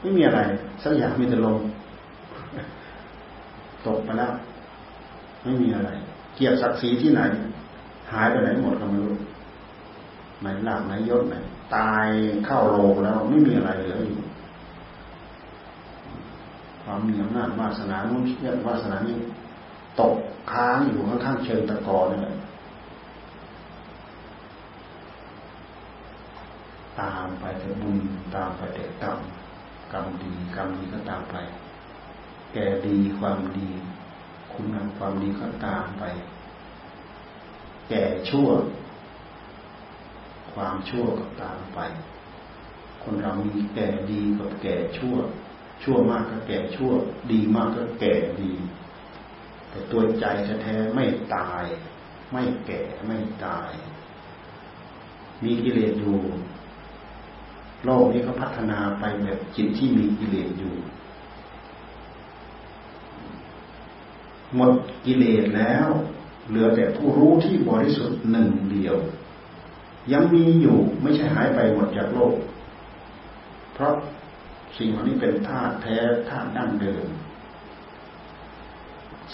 [0.01, 0.39] ไม่มีอะไร
[0.83, 1.57] สักอย่างมีแต่ลม
[3.87, 4.31] ตกไปแล้ว
[5.43, 5.89] ไม่มีอะไร
[6.35, 7.21] เกียรติศักดิ์ศรีที่ไหน
[8.11, 9.15] หายไปไหนหมดก็ไม่รู้
[10.41, 11.35] ไหนหลักไหนยศไหน
[11.75, 12.07] ตาย
[12.45, 14.19] เข้าโลงแล้วไม่มีอะไรเหลืออยู่
[16.83, 19.17] ความมีอำนาจวาสนานุ่นเชื่อวาสนานี้
[19.99, 20.15] ตก
[20.51, 22.35] ค้างอยู่ข้างๆเชิงตะกอนี่แหละ
[27.01, 27.97] ตามไปแต่บุญ
[28.35, 29.19] ตามไปแต่กรรม
[29.93, 31.35] กรรมดีกรรมดีก็ตามไป
[32.53, 33.69] แก่ดีความดี
[34.51, 36.03] คุณงามความดีก็ตามไป
[37.89, 38.49] แก่ชั่ว
[40.53, 41.79] ความชั่วก็ตามไป
[43.03, 45.15] คนเรามีแก่ดีกับแก่ชั่ว
[45.83, 46.91] ชั่วมากก็แก่ชั่ว
[47.31, 48.53] ดีมากก็แก่ดี
[49.69, 50.25] แต่ตัวใจ
[50.63, 51.65] แท้ไม่ตาย
[52.31, 53.71] ไม่แก่ไม่ตาย
[55.43, 56.19] มีกิเลสอยู่
[57.85, 60.73] โลกนี้เขาพัฒนาไปแบบจิตที่มีกิเลสอยู่
[64.55, 64.73] หมด
[65.05, 65.87] กิเลสแล้ว
[66.47, 68.95] เหลือแต่ผู้รู้ที่บริสุทธิ์หนึ่งเดียว
[70.13, 72.35] ยังมีอยู่ไม่ใช่หายไปหมดจากโลก
[73.73, 73.93] เพราะ
[74.77, 75.97] สิ่งเหล่านี้เป็นธาตุแท้
[76.29, 77.07] ธาตุดั้งเดิม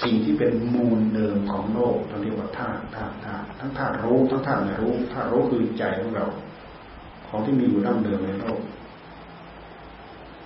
[0.02, 6.26] สิ่งที่เป็นมูลเดิมของโลกเราเรียกว่าธาตุธาตุธาตุทั้งธาตุรู้ทั้งธาตุไม่รู้ธาตุรู้คือใจของเรา
[7.32, 8.62] ของที่มีอยู่ดั้งเดิมในโลก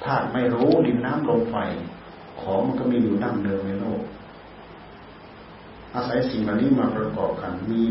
[0.04, 1.56] ธาตุไม่รู้ดินน้ำลมไฟ
[2.42, 4.02] ของมันก็มีอยู่ดั้งเดิมในโลก
[5.96, 7.82] อาศัยสิ่งเหล่านี้มาประกอบกัน มี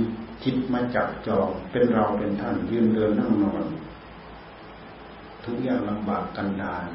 [0.44, 3.64] จิตมาจับจองเป็นเราเป็นท่านยืนเดินนั่งนอน
[5.44, 6.86] ทุกอย่างลำบากกันดาน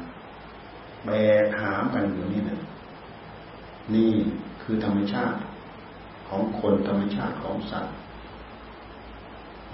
[1.04, 1.10] แบ
[1.44, 2.60] กหามกันอยู่นี่นะ
[3.94, 4.12] นี่
[4.62, 5.38] คือธรรมชาติ
[6.28, 7.94] ของคนธรรมชาติของสัตว์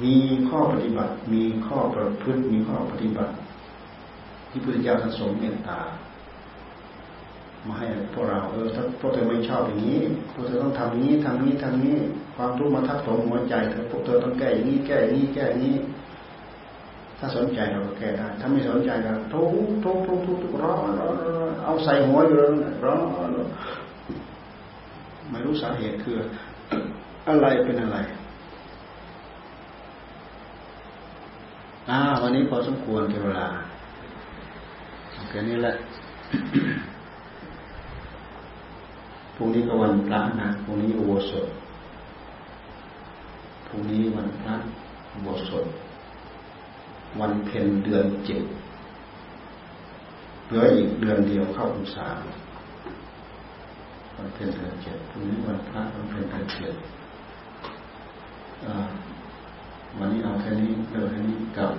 [0.05, 0.15] มี
[0.49, 3.33] ข้อปฏิบัติ มีข้อประพฤติ มีข้อปฏิบัติ
[4.51, 5.81] ที่พุทธเจ้าท่านทรงเมตตา
[7.67, 10.01] มาให้พวกเราเออถ้าพวกเธอไม่ชอบอย่างนี้
[10.35, 11.99] พวกเธอต้องทำอย่างนี้ทำนี้ทำนี้
[12.37, 15.77] ความทุกข์มาทับถมหัวใจเธอพวกเธอต้องแก้อย่างนี้แก้อย่างนี้แก้อย่างนี้
[17.19, 19.53] ถ้าสนใจเราก็แก้ได้ถ้าไม่สนใจก็ทุก
[19.85, 21.17] ทุกทุกทุกทุกร้อนร้อน
[21.65, 22.37] เอาใส่หัวอยู่
[22.85, 22.97] ร้อ
[23.29, 23.31] น
[25.31, 26.17] ไม่รู้สาเหตุคือ
[27.29, 27.99] อะไรเป็นอะไร
[31.91, 33.49] อ่า วันนี้พอสมควรเวลา
[35.29, 35.75] แค่นี้แหละ
[39.35, 41.49] พรุ่งนี้ก็วันพระนะพรุ่งนี้อุโบสถ
[43.67, 44.55] พรุ่งนี้วันพระ
[45.13, 45.67] อุโบสถ
[47.21, 48.45] วันเพ็ญเดือนเจ็ด
[50.47, 52.07] เหลืออีกเดือนเดียวเข้าพรรษา
[54.17, 56.75] วันเพ็ญเดือนเจ็ดพรุ่งนี้วันพระวันเพ็ญเดือนเจ็ด
[59.99, 61.71] มันนี่เอาแค่นี้เดี๋ยวแค่นี้กับ